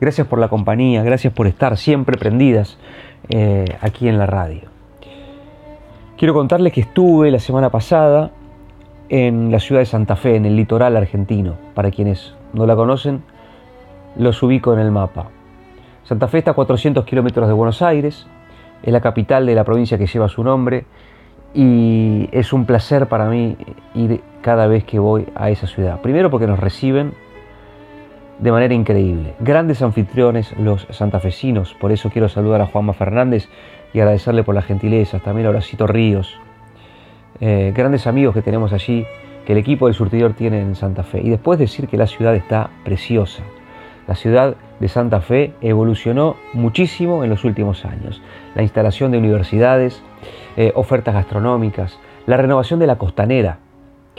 [0.00, 2.78] gracias por la compañía, gracias por estar siempre prendidas
[3.28, 4.68] eh, aquí en la radio.
[6.16, 8.30] Quiero contarles que estuve la semana pasada
[9.08, 11.54] en la ciudad de Santa Fe, en el litoral argentino.
[11.74, 13.22] Para quienes no la conocen,
[14.16, 15.28] los ubico en el mapa.
[16.04, 18.26] Santa Fe está a 400 kilómetros de Buenos Aires,
[18.82, 20.84] es la capital de la provincia que lleva su nombre
[21.54, 23.56] y es un placer para mí
[23.94, 26.00] ir cada vez que voy a esa ciudad.
[26.00, 27.12] Primero porque nos reciben
[28.38, 29.34] de manera increíble.
[29.40, 33.48] Grandes anfitriones los santafesinos, por eso quiero saludar a Juanma Fernández
[33.92, 36.38] y agradecerle por las gentilezas, también a Horacito Ríos.
[37.40, 39.06] Eh, grandes amigos que tenemos allí,
[39.44, 41.20] que el equipo del surtidor tiene en Santa Fe.
[41.22, 43.42] Y después decir que la ciudad está preciosa.
[44.06, 48.22] La ciudad de Santa Fe evolucionó muchísimo en los últimos años.
[48.54, 50.02] La instalación de universidades,
[50.56, 53.58] eh, ofertas gastronómicas, la renovación de la costanera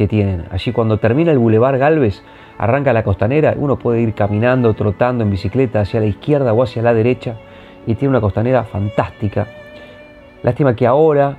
[0.02, 0.46] que tienen.
[0.50, 2.24] Allí cuando termina el Boulevard Galvez,
[2.58, 6.82] arranca la costanera, uno puede ir caminando, trotando en bicicleta hacia la izquierda o hacia
[6.82, 7.36] la derecha
[7.86, 9.46] y tiene una costanera fantástica.
[10.42, 11.38] Lástima que ahora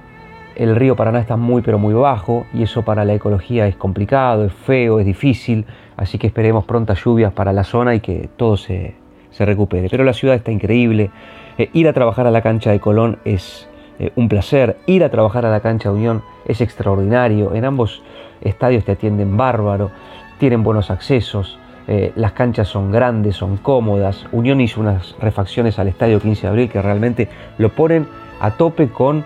[0.55, 4.45] el río Paraná está muy pero muy bajo y eso para la ecología es complicado,
[4.45, 8.57] es feo, es difícil, así que esperemos prontas lluvias para la zona y que todo
[8.57, 8.95] se,
[9.41, 9.89] recupere.
[9.91, 11.11] Pero la ciudad está increíble,
[11.59, 15.11] eh, ir a trabajar a la cancha de Colón es eh, un placer, ir a
[15.11, 18.03] trabajar a la cancha de Unión es extraordinario, en ambos
[18.43, 19.91] estadios te atienden bárbaro,
[20.39, 25.89] tienen buenos accesos, eh, las canchas son grandes, son cómodas, Unión hizo unas refacciones al
[25.89, 27.29] estadio 15 de abril que realmente
[27.59, 28.07] lo ponen
[28.41, 29.25] a tope con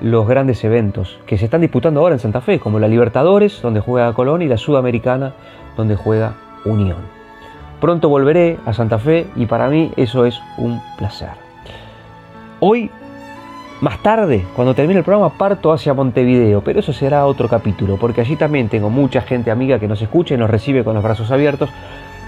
[0.00, 3.80] los grandes eventos que se están disputando ahora en Santa Fe, como la Libertadores, donde
[3.80, 5.32] juega Colón, y la Sudamericana,
[5.76, 6.98] donde juega Unión.
[7.80, 11.30] Pronto volveré a Santa Fe y para mí eso es un placer.
[12.60, 12.90] Hoy,
[13.84, 18.22] más tarde, cuando termine el programa, parto hacia Montevideo, pero eso será otro capítulo, porque
[18.22, 21.30] allí también tengo mucha gente amiga que nos escucha y nos recibe con los brazos
[21.30, 21.68] abiertos,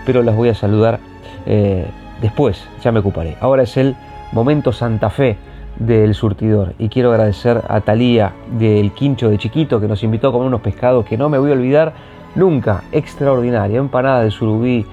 [0.05, 1.01] pero las voy a saludar
[1.47, 1.87] eh,
[2.21, 3.39] después, ya me ocuparé.
[3.41, 3.97] Ahora es el
[4.33, 5.39] momento Santa Fe
[5.79, 6.75] del surtidor.
[6.79, 10.61] Y quiero agradecer a Talía del Quincho de Chiquito que nos invitó a comer unos
[10.61, 11.95] pescados que no me voy a olvidar
[12.35, 12.85] nunca.
[12.93, 13.79] Extraordinaria.
[13.79, 14.85] Empanada de surubí,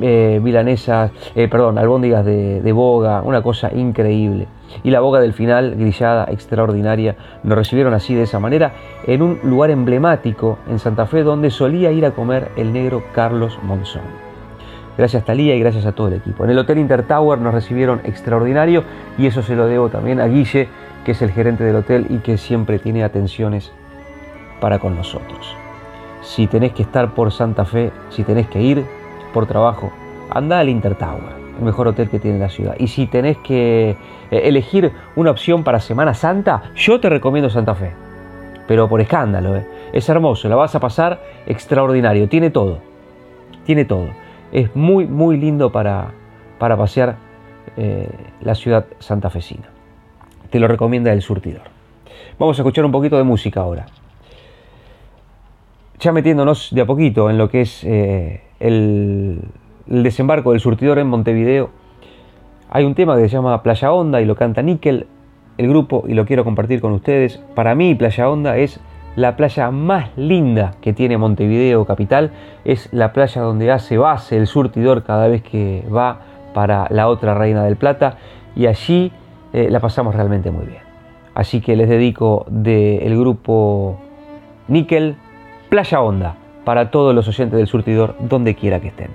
[0.00, 0.40] eh,
[1.34, 4.46] eh, perdón, albóndigas de, de, boga, una cosa increíble.
[4.82, 7.16] Y la boga del final, grillada, extraordinaria.
[7.42, 8.72] Nos recibieron así de esa manera
[9.06, 13.58] en un lugar emblemático en Santa Fe donde solía ir a comer el negro Carlos
[13.62, 14.32] Monzón.
[14.96, 16.44] Gracias Talía y gracias a todo el equipo.
[16.44, 18.84] En el Hotel Intertower nos recibieron extraordinario
[19.16, 20.68] y eso se lo debo también a Guille,
[21.04, 23.72] que es el gerente del hotel y que siempre tiene atenciones
[24.60, 25.56] para con nosotros.
[26.20, 28.84] Si tenés que estar por Santa Fe, si tenés que ir
[29.32, 29.92] por trabajo,
[30.30, 32.74] anda al Intertower, el mejor hotel que tiene la ciudad.
[32.78, 33.96] Y si tenés que eh,
[34.44, 37.92] elegir una opción para Semana Santa, yo te recomiendo Santa Fe.
[38.68, 39.66] Pero por escándalo, ¿eh?
[39.92, 42.78] es hermoso, la vas a pasar extraordinario, tiene todo,
[43.64, 44.08] tiene todo
[44.52, 46.12] es muy, muy lindo para,
[46.58, 47.16] para pasear
[47.76, 48.08] eh,
[48.42, 49.68] la ciudad santafesina.
[50.50, 51.62] Te lo recomienda el surtidor.
[52.38, 53.86] Vamos a escuchar un poquito de música ahora.
[56.02, 59.40] Ya metiéndonos de a poquito en lo que es eh, el,
[59.86, 61.70] desembarco del surtidor en Montevideo,
[62.68, 65.06] hay un tema que se llama Playa Honda y lo canta Níquel,
[65.58, 67.40] el grupo, y lo quiero compartir con ustedes.
[67.54, 68.80] Para mí, Playa Honda es
[69.14, 72.32] la playa más linda que tiene Montevideo capital
[72.64, 76.22] es la playa donde hace base el surtidor cada vez que va
[76.52, 78.16] para la otra Reina del Plata
[78.56, 79.12] y allí
[79.52, 80.82] eh, la pasamos realmente muy bien.
[81.32, 84.00] Así que les dedico del grupo
[84.66, 85.16] Níquel
[85.72, 89.08] Playa Honda para todos los oyentes del surtidor donde quiera que estén.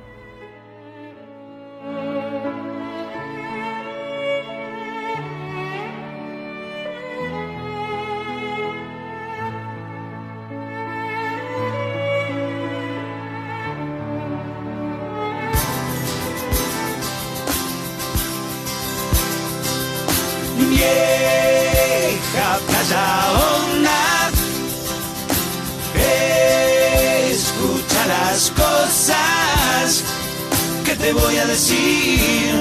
[30.99, 32.53] te voy a decir?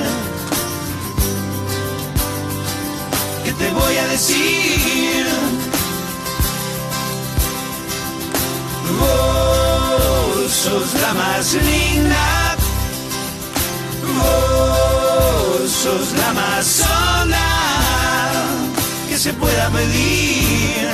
[3.45, 5.27] ¿Qué te voy a decir?
[9.01, 12.57] Vos sos la más linda,
[14.19, 17.49] vos sos la más sola
[19.09, 20.89] que se pueda pedir,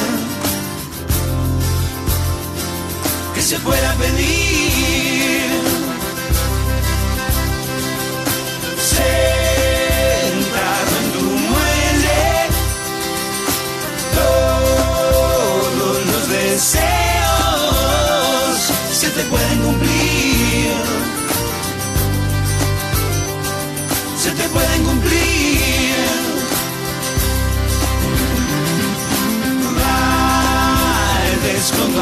[3.34, 4.51] que se pueda pedir.
[10.20, 12.24] Sentado en tu muelle,
[14.14, 17.72] todos los deseos
[18.92, 20.72] se te pueden cumplir.
[24.22, 25.32] Se te pueden cumplir.
[31.70, 31.94] Con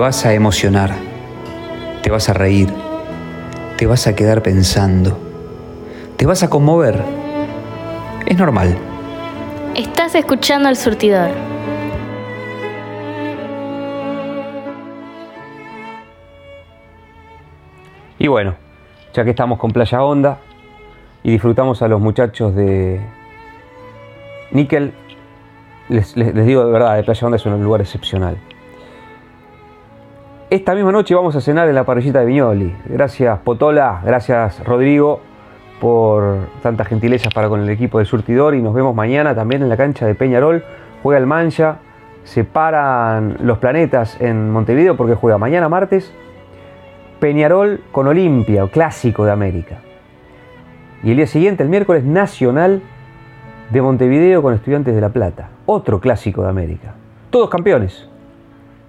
[0.00, 0.90] vas a emocionar,
[2.02, 2.68] te vas a reír,
[3.76, 5.18] te vas a quedar pensando,
[6.16, 7.02] te vas a conmover.
[8.26, 8.76] Es normal.
[9.74, 11.28] Estás escuchando al surtidor.
[18.18, 18.54] Y bueno,
[19.14, 20.38] ya que estamos con Playa Honda
[21.22, 23.00] y disfrutamos a los muchachos de
[24.52, 24.92] Níquel,
[25.88, 28.36] les, les- les digo de verdad, de Playa Honda es un lugar excepcional.
[30.50, 32.74] Esta misma noche vamos a cenar en la parrillita de Viñoli.
[32.86, 35.20] Gracias Potola, gracias Rodrigo
[35.80, 39.68] por tantas gentilezas para con el equipo del Surtidor y nos vemos mañana también en
[39.68, 40.64] la cancha de Peñarol.
[41.04, 41.76] Juega el Mancha,
[42.24, 46.12] se paran los planetas en Montevideo porque juega mañana martes
[47.20, 49.76] Peñarol con Olimpia, clásico de América.
[51.04, 52.82] Y el día siguiente, el miércoles, Nacional
[53.70, 56.94] de Montevideo con Estudiantes de La Plata, otro clásico de América.
[57.30, 58.09] Todos campeones.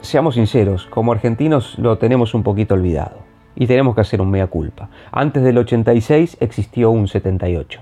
[0.00, 3.18] seamos sinceros, como argentinos lo tenemos un poquito olvidado
[3.54, 4.88] y tenemos que hacer un mea culpa.
[5.12, 7.80] Antes del 86 existió un 78,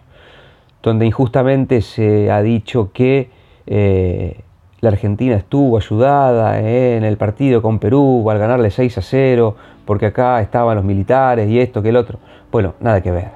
[0.82, 3.30] donde injustamente se ha dicho que
[3.66, 4.40] eh,
[4.80, 9.56] la Argentina estuvo ayudada eh, en el partido con Perú al ganarle 6 a 0,
[9.84, 12.18] porque acá estaban los militares y esto que el otro.
[12.50, 13.30] Bueno, nada que ver.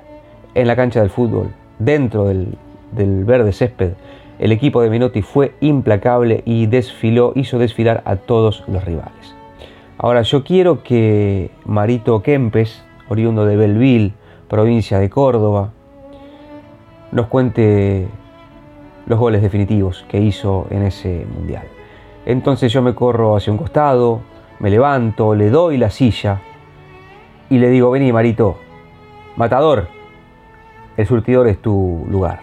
[0.55, 2.59] En la cancha del fútbol, dentro del,
[2.93, 3.93] del verde césped,
[4.39, 9.35] el equipo de Menotti fue implacable y desfiló, hizo desfilar a todos los rivales.
[9.99, 14.13] Ahora yo quiero que Marito Kempes, oriundo de Belville,
[14.49, 15.73] provincia de Córdoba,
[17.17, 18.09] nos cuente
[19.07, 21.67] los goles definitivos que hizo en ese mundial.
[22.27, 24.21] Entonces yo me corro hacia un costado,
[24.59, 26.43] me levanto, le doy la silla
[27.49, 28.59] y le digo, vení Marito,
[29.35, 29.89] matador,
[30.99, 32.41] el surtidor es tu lugar.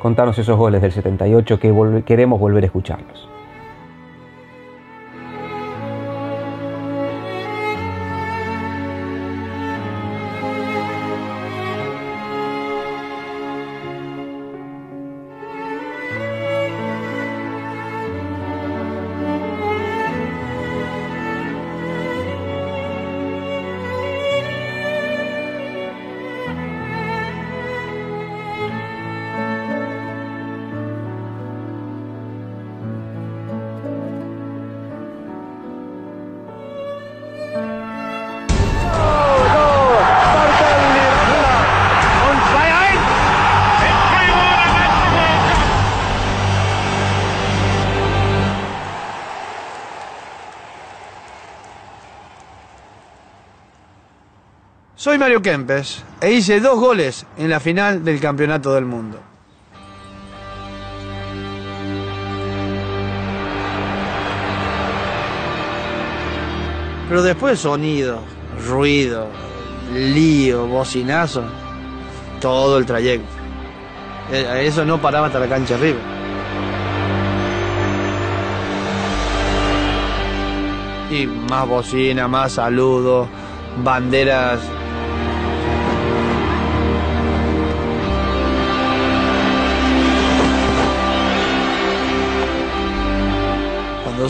[0.00, 3.28] Contanos esos goles del 78 que queremos volver a escucharlos.
[55.40, 59.18] Kempes e hice dos goles en la final del Campeonato del Mundo.
[67.08, 68.20] Pero después sonido,
[68.68, 69.28] ruido,
[69.94, 71.44] lío, bocinazo,
[72.40, 73.28] todo el trayecto.
[74.30, 76.00] Eh, eso no paraba hasta la cancha arriba.
[81.10, 83.28] Y más bocina, más saludos,
[83.84, 84.60] banderas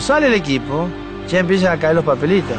[0.03, 0.89] sale el equipo,
[1.29, 2.57] ya empiezan a caer los papelitos.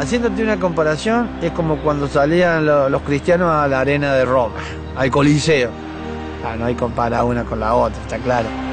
[0.00, 4.56] Haciéndote una comparación, es como cuando salían los cristianos a la arena de Roma,
[4.96, 5.70] al Coliseo.
[6.44, 8.65] Ah, no hay compara una con la otra, está claro.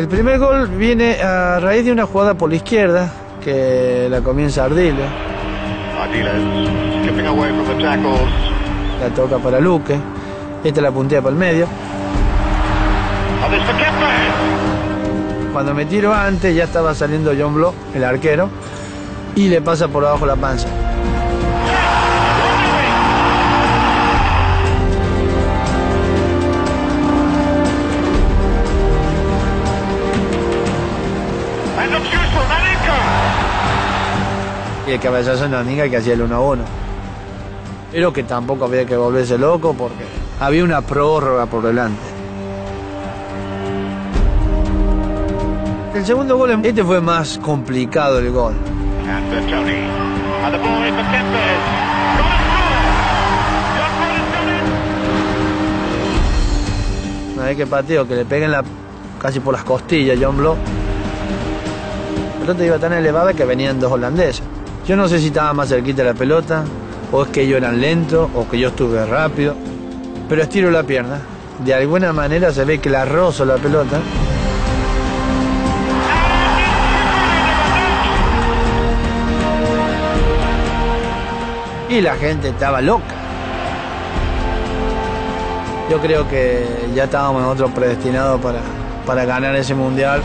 [0.00, 3.12] El primer gol viene a raíz de una jugada por la izquierda
[3.44, 5.04] que la comienza Ardile.
[8.98, 9.98] La toca para Luque.
[10.64, 11.66] Esta la puntea para el medio.
[15.52, 18.48] Cuando me tiro antes ya estaba saliendo John Blow, el arquero,
[19.36, 20.66] y le pasa por abajo la panza.
[34.90, 36.62] Y el cabezazo en la niña que hacía el 1 a 1.
[37.92, 40.04] Pero que tampoco había que volverse loco porque
[40.40, 42.00] había una prórroga por delante.
[45.94, 48.54] El segundo gol, este fue más complicado el gol.
[57.34, 58.64] Una vez que pateo, que le peguen la,
[59.20, 60.56] casi por las costillas John Blow.
[62.42, 64.42] El otro iba tan elevado que venían dos holandeses.
[64.86, 66.64] Yo no sé si estaba más cerquita la pelota,
[67.12, 69.54] o es que ellos eran lentos, o que yo estuve rápido,
[70.28, 71.20] pero estiro la pierna.
[71.64, 74.00] De alguna manera se ve que la rozo la pelota.
[81.88, 83.14] Y la gente estaba loca.
[85.90, 86.64] Yo creo que
[86.94, 88.60] ya estábamos nosotros predestinados para,
[89.04, 90.22] para ganar ese mundial.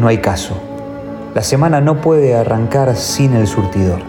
[0.00, 0.58] No hay caso.
[1.34, 4.00] La semana no puede arrancar sin el surtidor.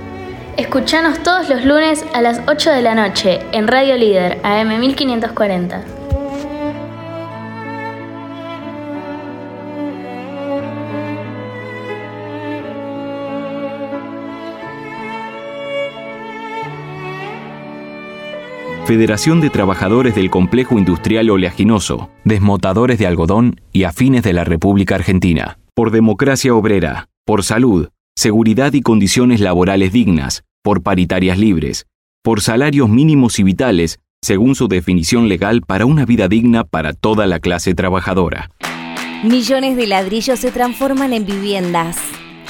[0.55, 5.83] Escuchanos todos los lunes a las 8 de la noche en Radio Líder AM 1540.
[18.85, 24.95] Federación de Trabajadores del Complejo Industrial Oleaginoso, Desmotadores de Algodón y Afines de la República
[24.95, 25.57] Argentina.
[25.73, 31.85] Por democracia obrera, por salud, seguridad y condiciones laborales dignas, por paritarias libres,
[32.21, 37.25] por salarios mínimos y vitales, según su definición legal para una vida digna para toda
[37.25, 38.51] la clase trabajadora.
[39.23, 41.97] Millones de ladrillos se transforman en viviendas.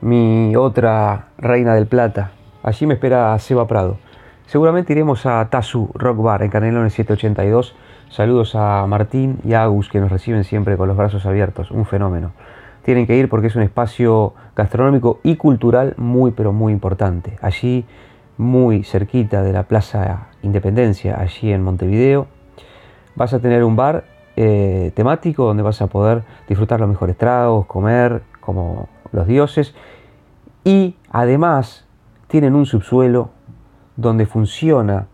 [0.02, 2.32] mi otra reina del Plata.
[2.62, 3.98] Allí me espera Seba Prado.
[4.46, 7.76] Seguramente iremos a Tazu Rock Bar en Canelones 782.
[8.10, 11.72] Saludos a Martín y a Agus que nos reciben siempre con los brazos abiertos.
[11.72, 12.32] Un fenómeno.
[12.84, 17.38] Tienen que ir porque es un espacio gastronómico y cultural muy pero muy importante.
[17.42, 17.86] Allí,
[18.38, 22.28] muy cerquita de la Plaza Independencia, allí en Montevideo,
[23.16, 24.04] vas a tener un bar
[24.36, 29.76] eh, temático donde vas a poder disfrutar los mejores tragos, comer como los dioses
[30.64, 31.86] y además
[32.28, 33.30] tienen un subsuelo
[33.96, 35.08] donde funciona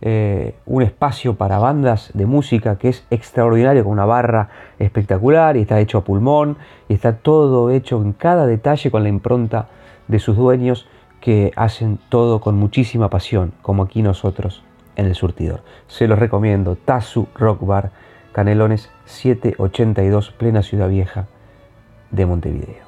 [0.00, 5.62] eh, un espacio para bandas de música que es extraordinario con una barra espectacular y
[5.62, 6.58] está hecho a pulmón
[6.88, 9.68] y está todo hecho en cada detalle con la impronta
[10.08, 10.88] de sus dueños
[11.20, 14.62] que hacen todo con muchísima pasión como aquí nosotros
[14.96, 15.62] en el surtidor.
[15.86, 17.90] Se los recomiendo, Tazu Rock Bar
[18.34, 21.26] Canelones 782, plena Ciudad Vieja
[22.10, 22.84] de Montevideo.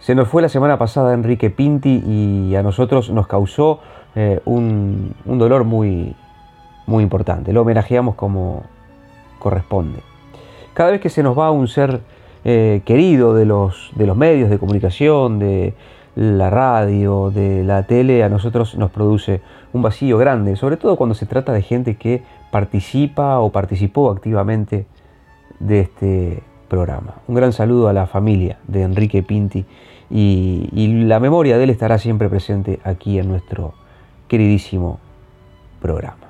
[0.00, 3.78] Se nos fue la semana pasada Enrique Pinti y a nosotros nos causó
[4.16, 6.16] eh, un, dolor muy,
[6.88, 7.52] muy importante.
[7.52, 8.64] Lo homenajeamos como
[9.38, 10.00] corresponde.
[10.74, 12.00] Cada vez que se nos va un ser
[12.44, 15.74] eh, querido de los, de los medios de comunicación, de
[16.16, 19.42] la radio, de la tele, a nosotros nos produce
[19.72, 24.86] un vacío grande, sobre todo cuando se trata de gente que participa o participó activamente
[25.60, 27.14] de este programa.
[27.28, 29.64] Un gran saludo a la familia de Enrique Pinti
[30.10, 33.74] y, la memoria de él estará siempre presente aquí en nuestro
[34.28, 34.98] queridísimo
[35.80, 36.28] programa.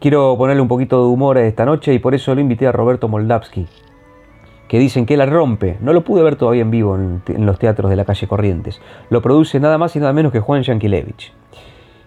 [0.00, 2.72] Quiero ponerle un poquito de humor a esta noche y por eso lo invité a
[2.72, 3.66] Roberto Moldavsky,
[4.66, 5.76] que dicen que la rompe.
[5.80, 8.80] No lo pude ver todavía en vivo en, los teatros de la calle Corrientes.
[9.10, 11.32] Lo produce nada más y nada menos que Juan Yankelevich.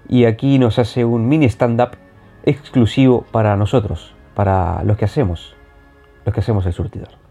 [0.08, 1.98] Y aquí nos hace un mini stand-up
[2.44, 5.56] exclusivo para nosotros, para los que hacemos,
[6.26, 7.25] los que hacemos el surtidor.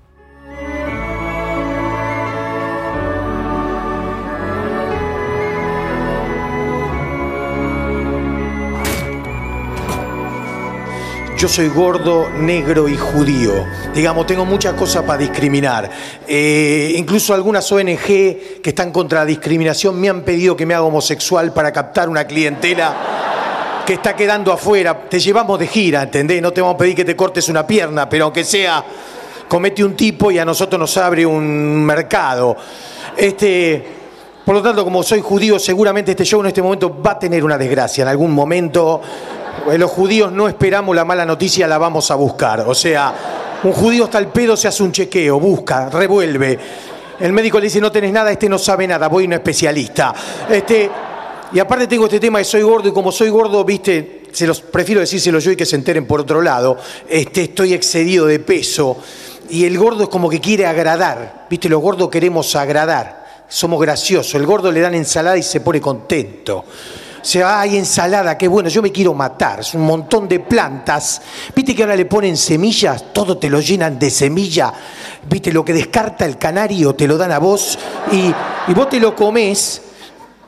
[11.36, 13.66] Yo soy gordo, negro y judío.
[13.92, 15.90] Digamos, tengo muchas cosas para discriminar.
[16.28, 20.84] Eh, incluso algunas ONG que están contra la discriminación me han pedido que me haga
[20.84, 25.08] homosexual para captar una clientela que está quedando afuera.
[25.08, 26.40] Te llevamos de gira, ¿entendés?
[26.40, 28.84] No te vamos a pedir que te cortes una pierna, pero aunque sea,
[29.48, 32.56] comete un tipo y a nosotros nos abre un mercado.
[33.16, 33.84] Este,
[34.44, 37.44] Por lo tanto, como soy judío, seguramente este show en este momento va a tener
[37.44, 38.02] una desgracia.
[38.02, 39.00] En algún momento,
[39.76, 42.60] los judíos no esperamos la mala noticia, la vamos a buscar.
[42.60, 43.14] O sea,
[43.62, 46.58] un judío hasta el pedo se hace un chequeo, busca, revuelve.
[47.20, 50.14] El médico le dice, no tenés nada, este no sabe nada, voy a especialista.
[50.50, 50.90] Este,
[51.52, 54.60] y aparte tengo este tema de soy gordo y como soy gordo, viste, se los
[54.60, 56.76] prefiero decírselo yo y que se enteren por otro lado.
[57.08, 58.98] Este, estoy excedido de peso
[59.48, 61.46] y el gordo es como que quiere agradar.
[61.48, 63.44] Viste, los gordos queremos agradar.
[63.48, 64.34] Somos graciosos.
[64.34, 66.64] El gordo le dan ensalada y se pone contento.
[67.24, 69.60] O sea, hay ensalada, qué bueno, yo me quiero matar.
[69.60, 71.22] Es un montón de plantas.
[71.56, 74.70] Viste que ahora le ponen semillas, todo te lo llenan de semilla.
[75.26, 77.78] Viste, lo que descarta el canario te lo dan a vos
[78.12, 78.30] y,
[78.74, 79.80] vos te lo comés.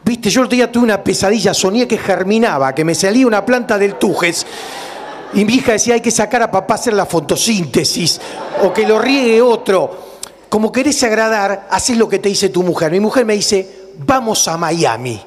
[0.04, 3.78] Viste, yo el día tuve una pesadilla, soñé que germinaba, que me salía una planta
[3.78, 4.46] del tujes.
[5.32, 8.20] Y mi hija decía, hay que sacar a papá a hacer la fotosíntesis,
[8.62, 10.18] o que lo riegue otro.
[10.50, 12.92] Como querés agradar, haces lo que te dice tu mujer.
[12.92, 15.22] Mi mujer me dice, vamos a Miami,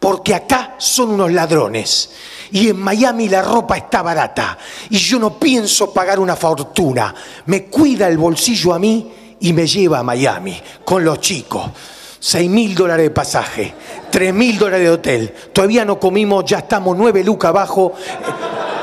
[0.00, 2.10] porque acá son unos ladrones.
[2.52, 4.58] Y en Miami la ropa está barata.
[4.88, 7.14] Y yo no pienso pagar una fortuna.
[7.46, 11.70] Me cuida el bolsillo a mí y me lleva a Miami con los chicos.
[12.18, 13.74] 6 mil dólares de pasaje,
[14.10, 15.34] 3 mil dólares de hotel.
[15.52, 17.94] Todavía no comimos, ya estamos 9 lucas abajo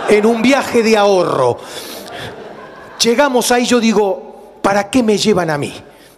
[0.09, 1.57] en un viaje de ahorro.
[2.99, 5.74] Llegamos ahí, yo digo, ¿para qué me llevan a mí?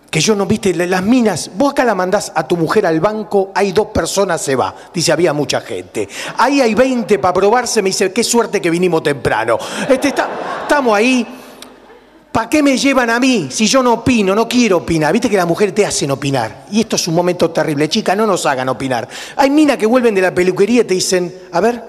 [0.09, 3.51] Que yo no viste las minas, vos acá la mandás a tu mujer al banco,
[3.53, 4.73] hay dos personas, se va.
[4.91, 6.09] Dice, había mucha gente.
[6.37, 9.59] Ahí hay 20 para probarse, me dice, qué suerte que vinimos temprano.
[9.87, 11.27] Este, estamos ahí.
[12.31, 15.11] ¿Para qué me llevan a mí si yo no opino, no quiero opinar?
[15.13, 16.65] Viste que la mujer te hacen opinar.
[16.71, 17.89] Y esto es un momento terrible.
[17.89, 19.07] Chica, no nos hagan opinar.
[19.35, 21.83] Hay minas que vuelven de la peluquería y te dicen, a ver,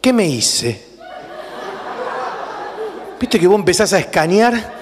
[0.00, 0.90] ¿qué me hice?
[3.18, 4.79] ¿Viste que vos empezás a escanear?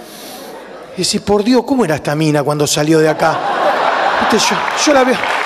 [0.99, 3.38] Y decís, por Dios, ¿cómo era esta mina cuando salió de acá?
[4.32, 4.38] Yo,
[4.84, 5.38] yo la veo.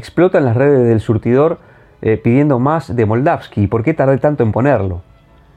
[0.00, 1.58] Explotan las redes del surtidor
[2.02, 3.66] eh, pidiendo más de Moldavsky.
[3.66, 5.02] ¿Por qué tardé tanto en ponerlo?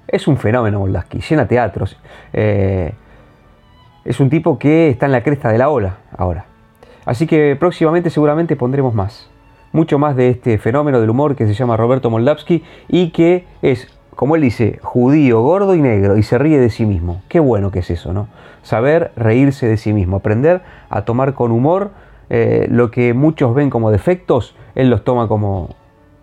[0.08, 1.98] Es un fenómeno Moldavsky, llena teatros.
[2.34, 2.94] Eh,
[4.04, 6.46] es un tipo que está en la cresta de la ola ahora.
[7.06, 9.30] Así que próximamente seguramente pondremos más.
[9.72, 13.88] Mucho más de este fenómeno del humor que se llama Roberto Moldavsky y que es,
[14.16, 17.22] como él dice, judío, gordo y negro y se ríe de sí mismo.
[17.30, 18.28] Qué bueno que es eso, ¿no?
[18.62, 21.92] Saber reírse de sí mismo, aprender a tomar con humor
[22.36, 25.70] eh, lo que muchos ven como defectos, él los toma como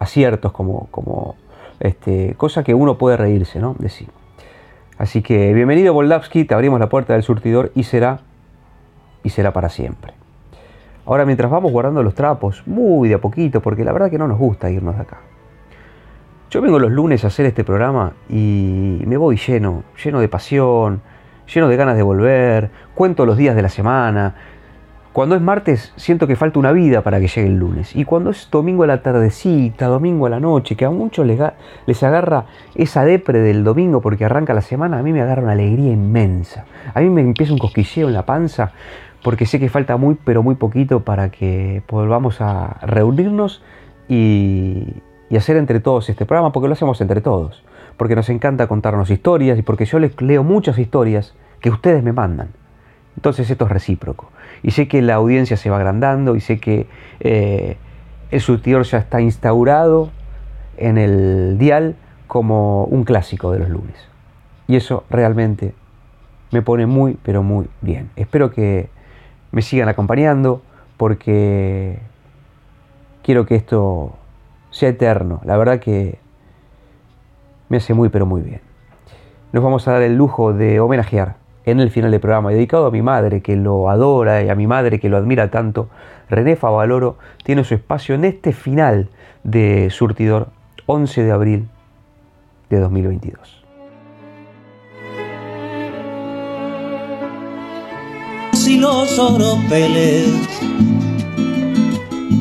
[0.00, 1.36] aciertos, como, como
[1.78, 3.76] este, cosa que uno puede reírse ¿no?
[3.78, 4.08] de sí.
[4.98, 8.22] Así que bienvenido Boldavsky, te abrimos la puerta del surtidor y será,
[9.22, 10.12] y será para siempre.
[11.06, 14.26] Ahora mientras vamos guardando los trapos, muy de a poquito, porque la verdad que no
[14.26, 15.20] nos gusta irnos de acá.
[16.50, 21.02] Yo vengo los lunes a hacer este programa y me voy lleno, lleno de pasión,
[21.54, 24.34] lleno de ganas de volver, cuento los días de la semana,
[25.20, 27.94] cuando es martes siento que falta una vida para que llegue el lunes.
[27.94, 31.38] Y cuando es domingo a la tardecita, domingo a la noche, que a muchos les,
[31.84, 35.52] les agarra esa depre del domingo porque arranca la semana, a mí me agarra una
[35.52, 36.64] alegría inmensa.
[36.94, 38.72] A mí me empieza un cosquilleo en la panza
[39.22, 43.62] porque sé que falta muy, pero muy poquito para que volvamos a reunirnos
[44.08, 44.86] y,
[45.28, 47.62] y hacer entre todos este programa, porque lo hacemos entre todos,
[47.98, 52.14] porque nos encanta contarnos historias y porque yo les leo muchas historias que ustedes me
[52.14, 52.48] mandan.
[53.16, 54.30] Entonces esto es recíproco.
[54.62, 56.86] Y sé que la audiencia se va agrandando y sé que
[57.20, 57.76] eh,
[58.30, 60.11] el surtidor ya está instaurado
[60.76, 61.96] en el dial
[62.26, 63.96] como un clásico de los lunes.
[64.68, 65.74] Y eso realmente
[66.52, 68.11] me pone muy, pero muy bien.
[68.16, 68.88] Espero que
[69.50, 70.62] me sigan acompañando
[70.96, 71.98] porque
[73.22, 74.14] quiero que esto
[74.70, 75.40] sea eterno.
[75.44, 76.18] La verdad que
[77.68, 78.61] me hace muy, pero muy bien.
[79.52, 81.39] Nos vamos a dar el lujo de homenajear
[81.70, 84.66] en el final del programa, dedicado a mi madre que lo adora y a mi
[84.66, 85.88] madre que lo admira tanto.
[86.28, 89.08] René Favaloro tiene su espacio en este final
[89.42, 90.48] de Surtidor,
[90.86, 91.68] 11 de abril
[92.68, 93.60] de 2022.
[98.70, 100.28] y los oropeles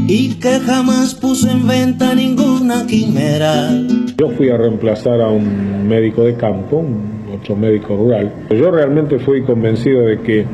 [0.08, 3.72] y que jamás puso en venta ninguna quimera.
[4.16, 8.32] Yo fui a reemplazar a un médico de campo, un otro médico rural.
[8.50, 10.46] Yo realmente fui convencido de que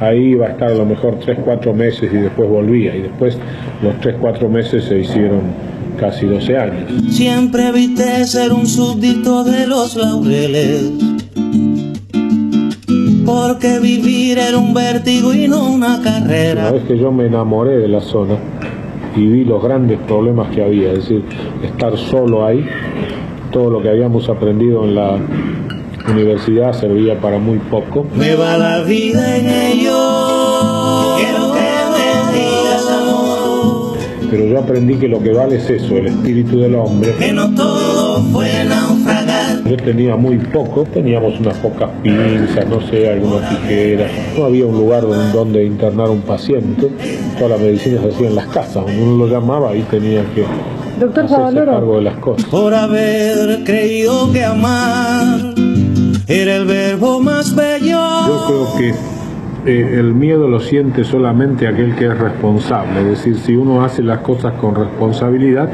[0.00, 2.96] ahí iba a estar a lo mejor 3, 4 meses y después volvía.
[2.96, 3.38] Y después
[3.82, 5.40] los 3, 4 meses se hicieron
[5.98, 6.92] casi 12 años.
[7.10, 10.92] Siempre evité ser un súbdito de los laureles
[13.24, 16.62] porque vivir era un vértigo y no una carrera.
[16.62, 18.36] Una vez que yo me enamoré de la zona
[19.14, 21.22] y vi los grandes problemas que había, es decir,
[21.62, 22.64] estar solo ahí,
[23.52, 25.18] todo lo que habíamos aprendido en la
[26.12, 28.06] universidad servía para muy poco.
[28.16, 31.16] Me va la vida en ello.
[31.16, 33.96] Quiero que me digas amor.
[34.30, 37.14] Pero yo aprendí que lo que vale es eso, el espíritu del hombre.
[37.18, 39.64] Que no todo fue naufragar.
[39.64, 44.10] Yo tenía muy poco, teníamos unas pocas pinzas, no sé, algunas tijeras.
[44.36, 46.88] No había un lugar donde, internar un paciente.
[47.38, 48.84] Toda la medicina se hacía en las casas.
[48.86, 50.44] Uno lo llamaba ahí tenía que
[50.98, 51.72] Doctor hacerse Favaloro.
[51.72, 52.44] cargo de las cosas.
[52.50, 55.49] Por haber creído que amar
[56.30, 57.98] era el verbo más bello.
[58.28, 58.94] Yo creo que
[59.66, 63.00] eh, el miedo lo siente solamente aquel que es responsable.
[63.00, 65.68] Es decir, si uno hace las cosas con responsabilidad,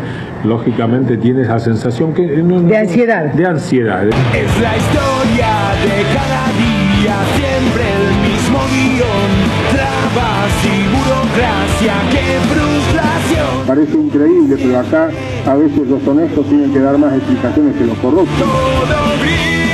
[0.45, 2.23] lógicamente tiene esa sensación que...
[2.23, 3.25] de ansiedad.
[3.35, 4.07] De ansiedad.
[4.07, 5.53] Es la historia
[5.85, 9.31] de cada día, siempre el mismo guion.
[9.73, 13.67] Trabas y burocracia, qué frustración.
[13.67, 15.11] Parece increíble, pero acá
[15.47, 18.39] a veces los honestos tienen que dar más explicaciones que los corruptos.
[18.39, 19.66] Todo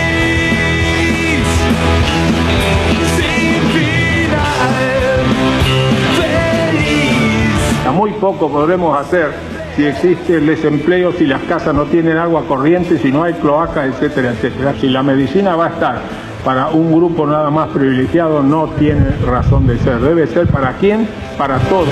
[7.93, 9.31] muy poco podremos hacer
[9.77, 13.87] si existe el desempleo, si las casas no tienen agua corriente, si no hay cloaca,
[13.87, 14.75] etcétera, etcétera.
[14.81, 16.01] Si la medicina va a estar
[16.45, 19.99] para un grupo nada más privilegiado, no tiene razón de ser.
[20.01, 21.89] Debe ser para quién, para todos.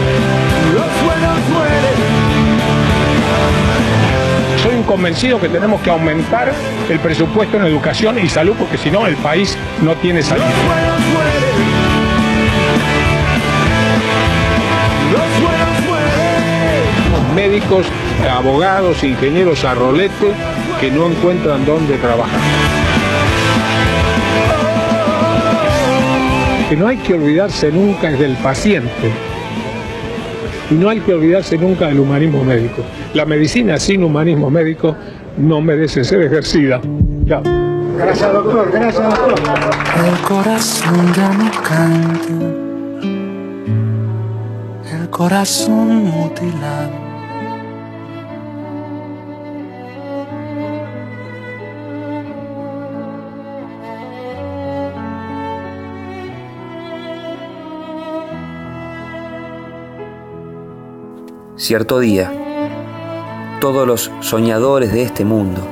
[0.74, 2.30] Los buenos mueren.
[4.62, 6.52] Soy un convencido que tenemos que aumentar
[6.90, 10.42] el presupuesto en educación y salud, porque si no el país no tiene salud.
[10.42, 11.14] Los buenos
[17.34, 17.86] Médicos,
[18.28, 20.32] abogados, ingenieros a rolete
[20.80, 22.40] que no encuentran dónde trabajar.
[26.68, 29.12] Que no hay que olvidarse nunca es del paciente.
[30.70, 32.82] Y no hay que olvidarse nunca del humanismo médico.
[33.14, 34.96] La medicina sin humanismo médico
[35.36, 36.80] no merece ser ejercida.
[37.24, 37.40] Ya.
[37.96, 38.70] Gracias, doctor.
[38.72, 39.34] Gracias, doctor.
[40.06, 42.70] El corazón ya no canta.
[44.96, 47.09] El corazón mutilado.
[61.70, 62.32] Cierto día,
[63.60, 65.64] todos los soñadores de este mundo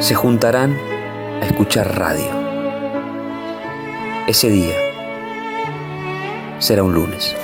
[0.00, 0.76] se juntarán
[1.40, 2.28] a escuchar radio.
[4.26, 4.74] Ese día
[6.58, 7.34] será un lunes.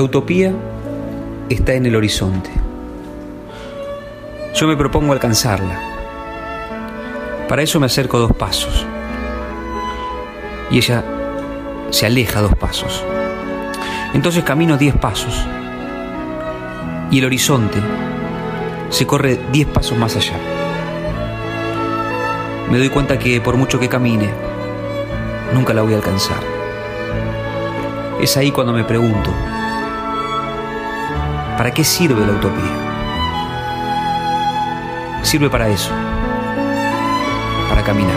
[0.00, 0.50] La utopía
[1.50, 2.48] está en el horizonte.
[4.54, 5.78] Yo me propongo alcanzarla.
[7.46, 8.86] Para eso me acerco dos pasos.
[10.70, 11.04] Y ella
[11.90, 13.04] se aleja dos pasos.
[14.14, 15.34] Entonces camino diez pasos.
[17.10, 17.78] Y el horizonte
[18.88, 20.38] se corre diez pasos más allá.
[22.70, 24.30] Me doy cuenta que por mucho que camine,
[25.52, 26.40] nunca la voy a alcanzar.
[28.18, 29.30] Es ahí cuando me pregunto,
[31.60, 32.72] ¿para qué sirve la utopía?
[35.20, 35.90] Sirve para eso,
[37.68, 38.16] para caminar.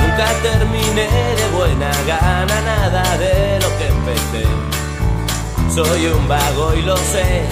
[0.00, 4.46] Nunca terminé de buena gana nada de lo que empecé.
[5.74, 7.44] Soy un vago y lo sé.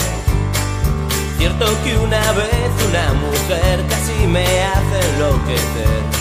[1.36, 6.19] Cierto que una vez una mujer casi me hace enloquecer.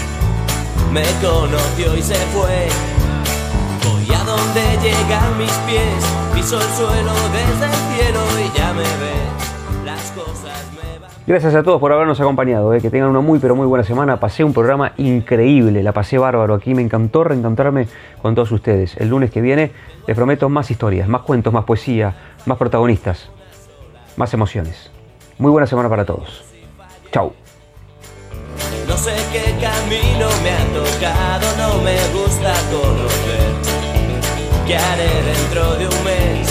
[0.94, 2.68] Me conoció y se fue.
[3.86, 6.06] Voy a donde llegan mis pies.
[6.34, 9.86] Piso el suelo desde el cielo y ya me ves.
[9.86, 11.10] Las cosas me van.
[11.28, 12.74] Gracias a todos por habernos acompañado.
[12.74, 14.20] eh, Que tengan una muy pero muy buena semana.
[14.20, 16.74] Pasé un programa increíble, la pasé bárbaro aquí.
[16.74, 17.88] Me encantó reencontrarme
[18.22, 18.98] con todos ustedes.
[18.98, 19.72] El lunes que viene
[20.08, 22.16] les prometo más historias, más cuentos, más poesía,
[22.48, 23.30] más protagonistas,
[24.18, 24.90] más emociones.
[25.38, 26.44] Muy buena semana para todos.
[27.12, 27.32] Chau.
[28.88, 29.49] No sé qué
[29.90, 33.50] no me ha tocado, no me gusta conocer.
[34.68, 36.48] ¿Qué haré dentro de un mes?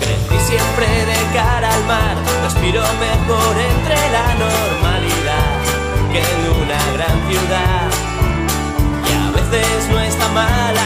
[0.00, 5.52] Crecí siempre de cara al mar, respiro mejor entre la normalidad
[6.10, 7.90] que en una gran ciudad.
[9.08, 10.81] Y a veces no está mala